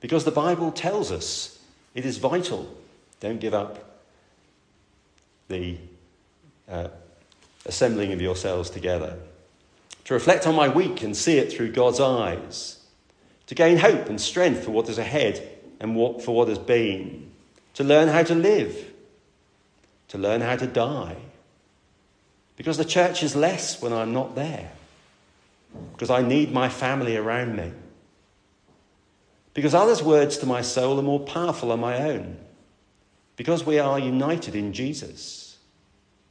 Because 0.00 0.26
the 0.26 0.30
Bible 0.30 0.70
tells 0.70 1.10
us 1.10 1.58
it 1.94 2.04
is 2.04 2.18
vital. 2.18 2.76
Don't 3.20 3.40
give 3.40 3.54
up 3.54 4.02
the 5.48 5.78
uh, 6.68 6.88
assembling 7.64 8.12
of 8.12 8.20
yourselves 8.20 8.68
together. 8.68 9.18
To 10.04 10.12
reflect 10.12 10.46
on 10.46 10.54
my 10.54 10.68
week 10.68 11.02
and 11.02 11.16
see 11.16 11.38
it 11.38 11.50
through 11.50 11.72
God's 11.72 12.00
eyes. 12.00 12.84
To 13.46 13.54
gain 13.54 13.78
hope 13.78 14.10
and 14.10 14.20
strength 14.20 14.62
for 14.62 14.72
what 14.72 14.90
is 14.90 14.98
ahead 14.98 15.58
and 15.80 15.96
what, 15.96 16.20
for 16.20 16.36
what 16.36 16.48
has 16.48 16.58
been. 16.58 17.30
To 17.76 17.82
learn 17.82 18.08
how 18.08 18.24
to 18.24 18.34
live. 18.34 18.92
To 20.08 20.18
learn 20.18 20.42
how 20.42 20.56
to 20.56 20.66
die. 20.66 21.16
Because 22.58 22.76
the 22.76 22.84
church 22.84 23.22
is 23.22 23.34
less 23.34 23.80
when 23.80 23.94
I'm 23.94 24.12
not 24.12 24.34
there. 24.34 24.72
Because 25.92 26.10
I 26.10 26.22
need 26.22 26.52
my 26.52 26.68
family 26.68 27.16
around 27.16 27.56
me. 27.56 27.72
Because 29.54 29.74
others' 29.74 30.02
words 30.02 30.36
to 30.38 30.46
my 30.46 30.60
soul 30.60 30.98
are 30.98 31.02
more 31.02 31.20
powerful 31.20 31.70
than 31.70 31.80
my 31.80 31.98
own. 31.98 32.36
Because 33.36 33.64
we 33.64 33.78
are 33.78 33.98
united 33.98 34.54
in 34.54 34.72
Jesus, 34.72 35.58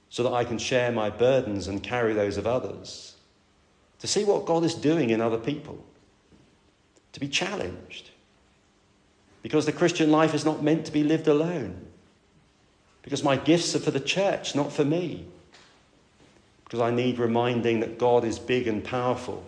so 0.10 0.24
that 0.24 0.34
I 0.34 0.44
can 0.44 0.58
share 0.58 0.92
my 0.92 1.10
burdens 1.10 1.68
and 1.68 1.82
carry 1.82 2.14
those 2.14 2.38
of 2.38 2.46
others. 2.46 3.16
To 4.00 4.08
see 4.08 4.24
what 4.24 4.46
God 4.46 4.64
is 4.64 4.76
doing 4.76 5.10
in 5.10 5.22
other 5.22 5.38
people. 5.38 5.84
To 7.14 7.20
be 7.20 7.28
challenged. 7.28 8.12
Because 9.42 9.66
the 9.66 9.72
Christian 9.72 10.12
life 10.12 10.34
is 10.34 10.46
not 10.46 10.64
meant 10.64 10.86
to 10.86 10.92
be 10.92 11.04
lived 11.04 11.28
alone. 11.28 11.88
Because 13.02 13.24
my 13.24 13.38
gifts 13.38 13.76
are 13.76 13.80
for 13.80 13.92
the 13.92 14.00
church, 14.00 14.56
not 14.56 14.72
for 14.72 14.84
me. 14.84 15.26
Because 16.65 16.82
I 16.82 16.91
need 16.91 17.19
reminding 17.19 17.80
that 17.80 17.97
God 17.97 18.25
is 18.25 18.38
big 18.38 18.67
and 18.67 18.84
powerful 18.84 19.43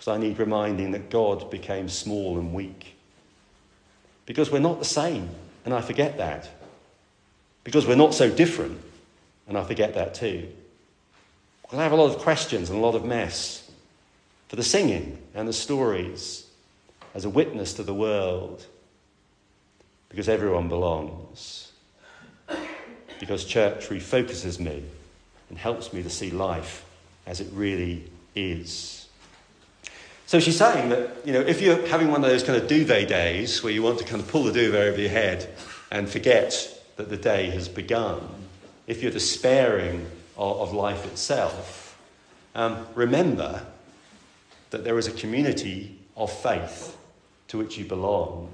because 0.00 0.16
I 0.16 0.16
need 0.16 0.38
reminding 0.38 0.92
that 0.92 1.10
God 1.10 1.50
became 1.50 1.90
small 1.90 2.38
and 2.38 2.54
weak. 2.54 2.96
Because 4.24 4.50
we're 4.50 4.58
not 4.58 4.78
the 4.78 4.86
same, 4.86 5.28
and 5.66 5.74
I 5.74 5.82
forget 5.82 6.16
that. 6.16 6.48
Because 7.64 7.86
we're 7.86 7.96
not 7.96 8.14
so 8.14 8.30
different, 8.30 8.80
and 9.46 9.58
I 9.58 9.62
forget 9.62 9.92
that 9.96 10.14
too. 10.14 10.48
Because 11.60 11.78
I 11.78 11.82
have 11.82 11.92
a 11.92 11.96
lot 11.96 12.14
of 12.14 12.16
questions 12.16 12.70
and 12.70 12.78
a 12.78 12.82
lot 12.82 12.94
of 12.94 13.04
mess 13.04 13.70
for 14.48 14.56
the 14.56 14.62
singing 14.62 15.18
and 15.34 15.46
the 15.46 15.52
stories 15.52 16.46
as 17.14 17.26
a 17.26 17.28
witness 17.28 17.74
to 17.74 17.82
the 17.82 17.92
world. 17.92 18.64
Because 20.08 20.30
everyone 20.30 20.70
belongs. 20.70 21.72
Because 23.18 23.44
church 23.44 23.90
refocuses 23.90 24.58
me 24.58 24.82
and 25.50 25.58
helps 25.58 25.92
me 25.92 26.02
to 26.02 26.10
see 26.10 26.30
life 26.30 26.84
as 27.26 27.40
it 27.40 27.48
really 27.52 28.04
is. 28.34 29.08
So 30.26 30.38
she's 30.38 30.56
saying 30.56 30.90
that, 30.90 31.26
you 31.26 31.32
know, 31.32 31.40
if 31.40 31.60
you're 31.60 31.86
having 31.88 32.10
one 32.10 32.22
of 32.22 32.30
those 32.30 32.44
kind 32.44 32.56
of 32.56 32.68
duvet 32.68 33.08
days 33.08 33.62
where 33.62 33.72
you 33.72 33.82
want 33.82 33.98
to 33.98 34.04
kind 34.04 34.22
of 34.22 34.28
pull 34.28 34.44
the 34.44 34.52
duvet 34.52 34.80
over 34.80 35.00
your 35.00 35.10
head 35.10 35.52
and 35.90 36.08
forget 36.08 36.82
that 36.96 37.10
the 37.10 37.16
day 37.16 37.50
has 37.50 37.68
begun, 37.68 38.20
if 38.86 39.02
you're 39.02 39.10
despairing 39.10 40.06
of, 40.36 40.60
of 40.60 40.72
life 40.72 41.04
itself, 41.04 41.98
um, 42.54 42.86
remember 42.94 43.66
that 44.70 44.84
there 44.84 44.98
is 44.98 45.08
a 45.08 45.12
community 45.12 45.98
of 46.16 46.32
faith 46.32 46.96
to 47.48 47.58
which 47.58 47.76
you 47.76 47.84
belong, 47.84 48.48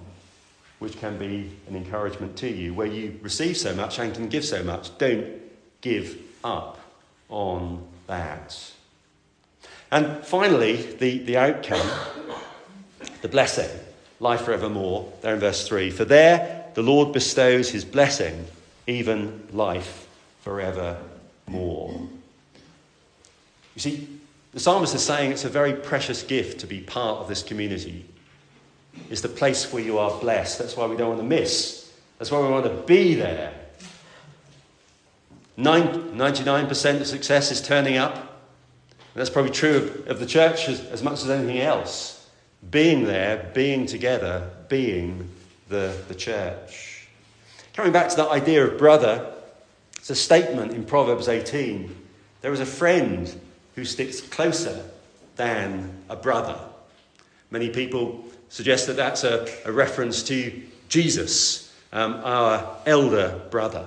which 0.78 0.98
can 0.98 1.18
be 1.18 1.50
an 1.68 1.76
encouragement 1.76 2.37
to 2.38 2.48
you, 2.48 2.72
where 2.72 2.87
you 2.87 3.18
receive 3.22 3.56
so 3.56 3.74
much 3.74 3.98
and 3.98 4.14
can 4.14 4.28
give 4.28 4.46
so 4.46 4.62
much. 4.62 4.96
Don't 4.96 5.26
give 5.82 6.18
up 6.42 6.78
on 7.29 7.87
that. 8.07 8.73
And 9.91 10.25
finally, 10.25 10.77
the, 10.77 11.19
the 11.19 11.37
outcome, 11.37 11.89
the 13.23 13.29
blessing, 13.29 13.71
life 14.21 14.43
forevermore, 14.43 15.12
there 15.23 15.35
in 15.35 15.41
verse 15.41 15.67
3. 15.67 15.91
For 15.91 16.05
there 16.05 16.67
the 16.75 16.83
Lord 16.83 17.12
bestows 17.12 17.71
his 17.71 17.85
blessing, 17.85 18.47
even 18.87 19.47
life 19.53 20.09
forevermore. 20.43 22.09
You 23.75 23.81
see, 23.81 24.09
the 24.53 24.61
psalmist 24.61 24.95
is 24.95 25.05
saying 25.05 25.33
it's 25.33 25.45
a 25.45 25.51
very 25.51 25.75
precious 25.75 26.23
gift 26.23 26.61
to 26.61 26.67
be 26.67 26.81
part 26.81 27.19
of 27.21 27.29
this 27.29 27.43
community. 27.43 28.07
It's 29.11 29.21
the 29.21 29.29
place 29.29 29.73
where 29.73 29.83
you 29.83 29.99
are 29.99 30.19
blessed. 30.19 30.59
That's 30.59 30.77
why 30.77 30.87
we 30.87 30.97
don't 30.97 31.09
want 31.09 31.21
to 31.21 31.27
miss. 31.27 31.93
That's 32.19 32.31
why 32.31 32.41
we 32.41 32.49
want 32.49 32.65
to 32.65 32.83
be 32.87 33.15
there. 33.15 33.53
99% 35.59 37.01
of 37.01 37.07
success 37.07 37.51
is 37.51 37.62
turning 37.62 37.97
up. 37.97 38.14
And 38.14 39.21
that's 39.21 39.31
probably 39.31 39.53
true 39.53 39.77
of, 39.77 40.09
of 40.09 40.21
the 40.21 40.27
church 40.27 40.69
as, 40.69 40.81
as 40.87 41.03
much 41.03 41.23
as 41.23 41.31
anything 41.31 41.61
else. 41.61 42.29
Being 42.71 43.05
there, 43.05 43.51
being 43.55 43.87
together, 43.87 44.51
being 44.69 45.31
the, 45.69 45.97
the 46.09 46.14
church. 46.14 47.09
Coming 47.73 47.92
back 47.92 48.09
to 48.11 48.16
that 48.16 48.29
idea 48.29 48.66
of 48.66 48.79
brother, 48.79 49.33
it's 49.97 50.11
a 50.11 50.14
statement 50.14 50.73
in 50.73 50.85
Proverbs 50.85 51.29
18. 51.29 51.95
There 52.42 52.53
is 52.53 52.61
a 52.61 52.66
friend 52.66 53.33
who 53.75 53.85
sticks 53.85 54.21
closer 54.21 54.85
than 55.37 56.03
a 56.09 56.16
brother. 56.16 56.59
Many 57.51 57.71
people 57.71 58.25
suggest 58.49 58.87
that 58.87 58.97
that's 58.97 59.25
a, 59.25 59.49
a 59.64 59.73
reference 59.73 60.23
to 60.25 60.62
Jesus, 60.88 61.75
um, 61.92 62.21
our 62.25 62.79
elder 62.87 63.40
brother. 63.51 63.87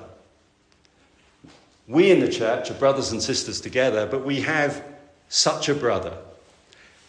We 1.89 2.11
in 2.11 2.19
the 2.19 2.29
church 2.29 2.69
are 2.69 2.75
brothers 2.75 3.11
and 3.11 3.21
sisters 3.21 3.59
together, 3.59 4.05
but 4.05 4.23
we 4.23 4.41
have 4.41 4.83
such 5.27 5.69
a 5.69 5.73
brother. 5.73 6.15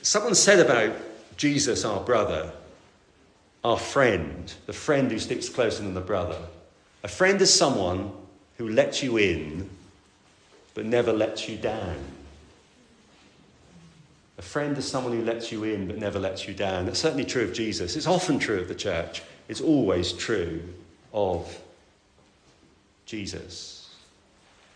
Someone 0.01 0.35
said 0.35 0.59
about 0.59 0.97
Jesus, 1.37 1.85
our 1.85 2.01
brother, 2.01 2.51
our 3.63 3.79
friend, 3.79 4.53
the 4.65 4.73
friend 4.73 5.11
who 5.11 5.19
sticks 5.19 5.51
closer 5.51 5.83
than 5.83 5.93
the 5.93 6.01
brother. 6.01 6.39
A 7.05 7.09
friend 7.09 7.41
is 7.43 7.53
someone 7.53 8.11
who 8.57 8.71
lets 8.71 9.03
you 9.03 9.19
in 9.19 9.69
but 10.73 10.87
never 10.87 11.13
lets 11.13 11.47
you 11.47 11.59
down. 11.59 11.99
A 14.39 14.43
friend 14.43 14.79
is 14.79 14.89
someone 14.89 15.13
who 15.13 15.23
lets 15.23 15.53
you 15.53 15.65
in 15.65 15.89
but 15.89 15.99
never 15.99 16.19
lets 16.19 16.49
you 16.49 16.55
down. 16.55 16.87
That's 16.87 17.01
certainly 17.01 17.27
true 17.27 17.45
of 17.45 17.53
Jesus. 17.53 17.97
It's 17.97 18.07
often 18.07 18.39
true 18.39 18.61
of 18.61 18.69
the 18.69 18.75
church. 18.75 19.23
It's 19.49 19.61
always 19.61 20.13
true 20.13 20.63
of 21.13 21.61
Jesus. 23.05 23.80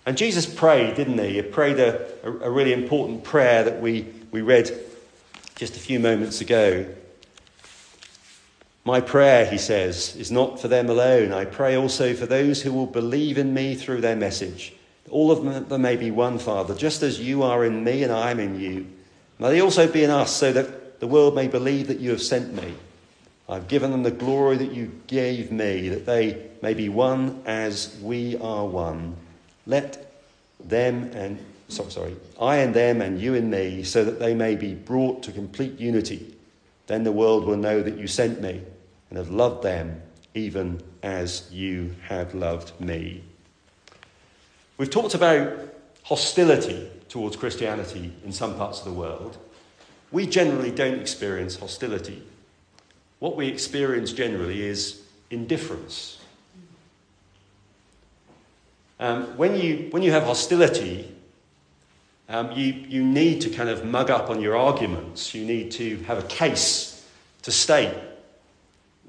And 0.07 0.19
Jesus 0.19 0.47
prayed, 0.47 0.97
didn't 0.97 1.19
he? 1.19 1.35
He 1.35 1.43
prayed 1.43 1.79
a, 1.79 2.07
a, 2.25 2.51
really 2.51 2.73
important 2.73 3.25
prayer 3.25 3.65
that 3.65 3.81
we, 3.81 4.07
we 4.31 4.43
read 4.43 4.71
just 5.57 5.77
a 5.77 5.81
few 5.81 5.99
moments 5.99 6.41
ago. 6.41 6.87
My 8.85 9.01
prayer, 9.01 9.47
he 9.47 9.57
says, 9.57 10.15
is 10.17 10.31
not 10.31 10.61
for 10.61 10.69
them 10.69 10.91
alone. 10.91 11.33
I 11.33 11.47
pray 11.47 11.75
also 11.75 12.13
for 12.13 12.27
those 12.27 12.61
who 12.61 12.73
will 12.73 12.87
believe 12.87 13.39
in 13.39 13.55
me 13.55 13.75
through 13.75 14.03
their 14.03 14.17
message. 14.17 14.75
All 15.11 15.31
of 15.31 15.69
them 15.69 15.81
may 15.81 15.97
be 15.97 16.11
one, 16.11 16.39
Father, 16.39 16.75
just 16.75 17.03
as 17.03 17.19
you 17.19 17.43
are 17.43 17.65
in 17.65 17.83
me 17.83 18.03
and 18.03 18.13
I 18.13 18.31
am 18.31 18.41
in 18.41 18.61
you. 18.61 18.87
May 19.39 19.53
they 19.53 19.61
also 19.63 19.91
be 19.91 20.05
in 20.05 20.11
us, 20.11 20.35
so 20.35 20.53
that 20.53 21.01
the 21.01 21.07
world 21.07 21.35
may 21.35 21.49
believe 21.49 21.89
that 21.89 21.99
you 21.99 22.11
have 22.11 22.23
sent 22.23 22.55
me. 22.55 22.75
I've 23.49 23.69
given 23.69 23.91
them 23.91 24.03
the 24.03 24.11
glory 24.11 24.57
that 24.59 24.73
you 24.73 24.93
gave 25.07 25.51
me, 25.51 25.89
that 25.89 26.07
they 26.07 26.51
may 26.63 26.75
be 26.75 26.89
one 26.89 27.43
as 27.47 27.97
we 28.01 28.37
are 28.39 28.67
one. 28.67 29.17
Let 29.67 30.13
them 30.61 31.11
and 31.15 31.39
sorry, 31.69 31.91
sorry, 31.91 32.17
I 32.41 32.57
and 32.59 32.75
them 32.75 33.01
and 33.01 33.21
you 33.21 33.35
and 33.35 33.51
me, 33.51 33.83
so 33.83 34.05
that 34.05 34.19
they 34.19 34.35
may 34.35 34.57
be 34.57 34.75
brought 34.75 35.23
to 35.25 35.33
complete 35.33 35.79
unity. 35.79 36.35
Then 36.87 37.05
the 37.05 37.13
world 37.13 37.45
will 37.45 37.57
know 37.57 37.83
that 37.83 37.99
you 37.99 38.07
sent 38.07 38.41
me 38.41 38.61
and 39.09 39.19
have 39.19 39.31
loved 39.31 39.63
them 39.63 40.03
even 40.35 40.83
as 41.03 41.49
you 41.53 41.95
have 42.09 42.35
loved 42.35 42.79
me. 42.81 43.23
We've 44.77 44.91
talked 44.91 45.15
about 45.15 45.57
hostility 46.03 46.89
towards 47.09 47.37
Christianity 47.37 48.13
in 48.25 48.33
some 48.33 48.57
parts 48.57 48.81
of 48.81 48.87
the 48.87 48.93
world. 48.93 49.39
We 50.11 50.27
generally 50.27 50.73
don't 50.73 50.99
experience 50.99 51.57
hostility. 51.57 52.23
What 53.21 53.37
we 53.37 53.47
experience 53.47 54.13
generally 54.13 54.63
is 54.63 55.03
indifference. 55.31 56.19
Um, 59.01 59.37
when, 59.37 59.57
you, 59.57 59.89
when 59.91 60.03
you 60.03 60.13
have 60.13 60.25
hostility, 60.25 61.13
um, 62.29 62.53
you, 62.53 62.73
you 62.73 63.05
need 63.05 63.41
to 63.43 63.51
kind 63.51 63.69
of 63.69 63.85
mug 63.85 64.11
up 64.11 64.31
on 64.31 64.41
your 64.41 64.57
arguments. 64.57 65.35
You 65.35 65.45
need 65.45 65.73
to 65.73 65.97
have 66.05 66.19
a 66.19 66.27
case 66.29 67.07
to 67.43 67.51
state 67.51 67.93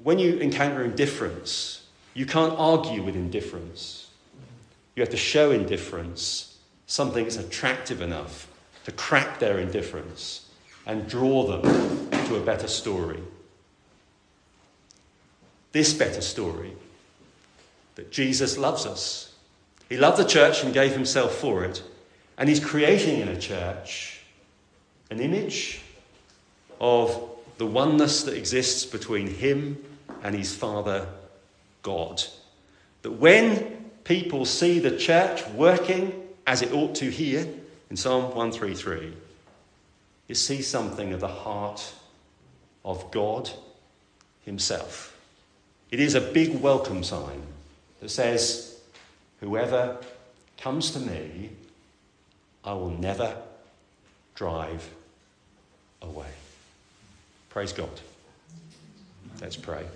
when 0.02 0.18
you 0.18 0.36
encounter 0.36 0.84
indifference, 0.84 1.82
you 2.14 2.26
can't 2.26 2.54
argue 2.56 3.02
with 3.02 3.16
indifference. 3.16 4.08
You 4.94 5.00
have 5.02 5.10
to 5.10 5.16
show 5.16 5.50
indifference, 5.50 6.58
something 6.86 7.24
that's 7.24 7.36
attractive 7.36 8.00
enough 8.00 8.48
to 8.84 8.92
crack 8.92 9.38
their 9.38 9.58
indifference 9.58 10.48
and 10.86 11.08
draw 11.08 11.44
them 11.44 12.08
to 12.28 12.36
a 12.36 12.40
better 12.40 12.68
story. 12.68 13.20
This 15.72 15.92
better 15.92 16.20
story 16.20 16.72
that 17.96 18.12
Jesus 18.12 18.56
loves 18.56 18.86
us. 18.86 19.25
He 19.88 19.96
loved 19.96 20.18
the 20.18 20.24
church 20.24 20.62
and 20.62 20.74
gave 20.74 20.92
himself 20.92 21.34
for 21.34 21.64
it. 21.64 21.82
And 22.38 22.48
he's 22.48 22.64
creating 22.64 23.20
in 23.20 23.28
a 23.28 23.38
church 23.38 24.20
an 25.10 25.20
image 25.20 25.80
of 26.80 27.30
the 27.58 27.66
oneness 27.66 28.24
that 28.24 28.36
exists 28.36 28.84
between 28.84 29.28
him 29.28 29.82
and 30.22 30.34
his 30.34 30.54
Father 30.54 31.06
God. 31.82 32.22
That 33.02 33.12
when 33.12 33.90
people 34.04 34.44
see 34.44 34.78
the 34.78 34.96
church 34.96 35.46
working 35.48 36.12
as 36.46 36.62
it 36.62 36.72
ought 36.72 36.94
to 36.96 37.10
here 37.10 37.46
in 37.90 37.96
Psalm 37.96 38.24
133, 38.34 39.14
you 40.28 40.34
see 40.34 40.62
something 40.62 41.12
of 41.12 41.20
the 41.20 41.28
heart 41.28 41.92
of 42.84 43.10
God 43.10 43.50
Himself. 44.44 45.16
It 45.90 46.00
is 46.00 46.14
a 46.14 46.20
big 46.20 46.60
welcome 46.60 47.04
sign 47.04 47.42
that 48.00 48.08
says, 48.08 48.75
Whoever 49.46 49.98
comes 50.58 50.90
to 50.90 50.98
me, 50.98 51.50
I 52.64 52.72
will 52.72 52.90
never 52.90 53.36
drive 54.34 54.90
away. 56.02 56.32
Praise 57.48 57.72
God. 57.72 58.00
Let's 59.40 59.54
pray. 59.54 59.86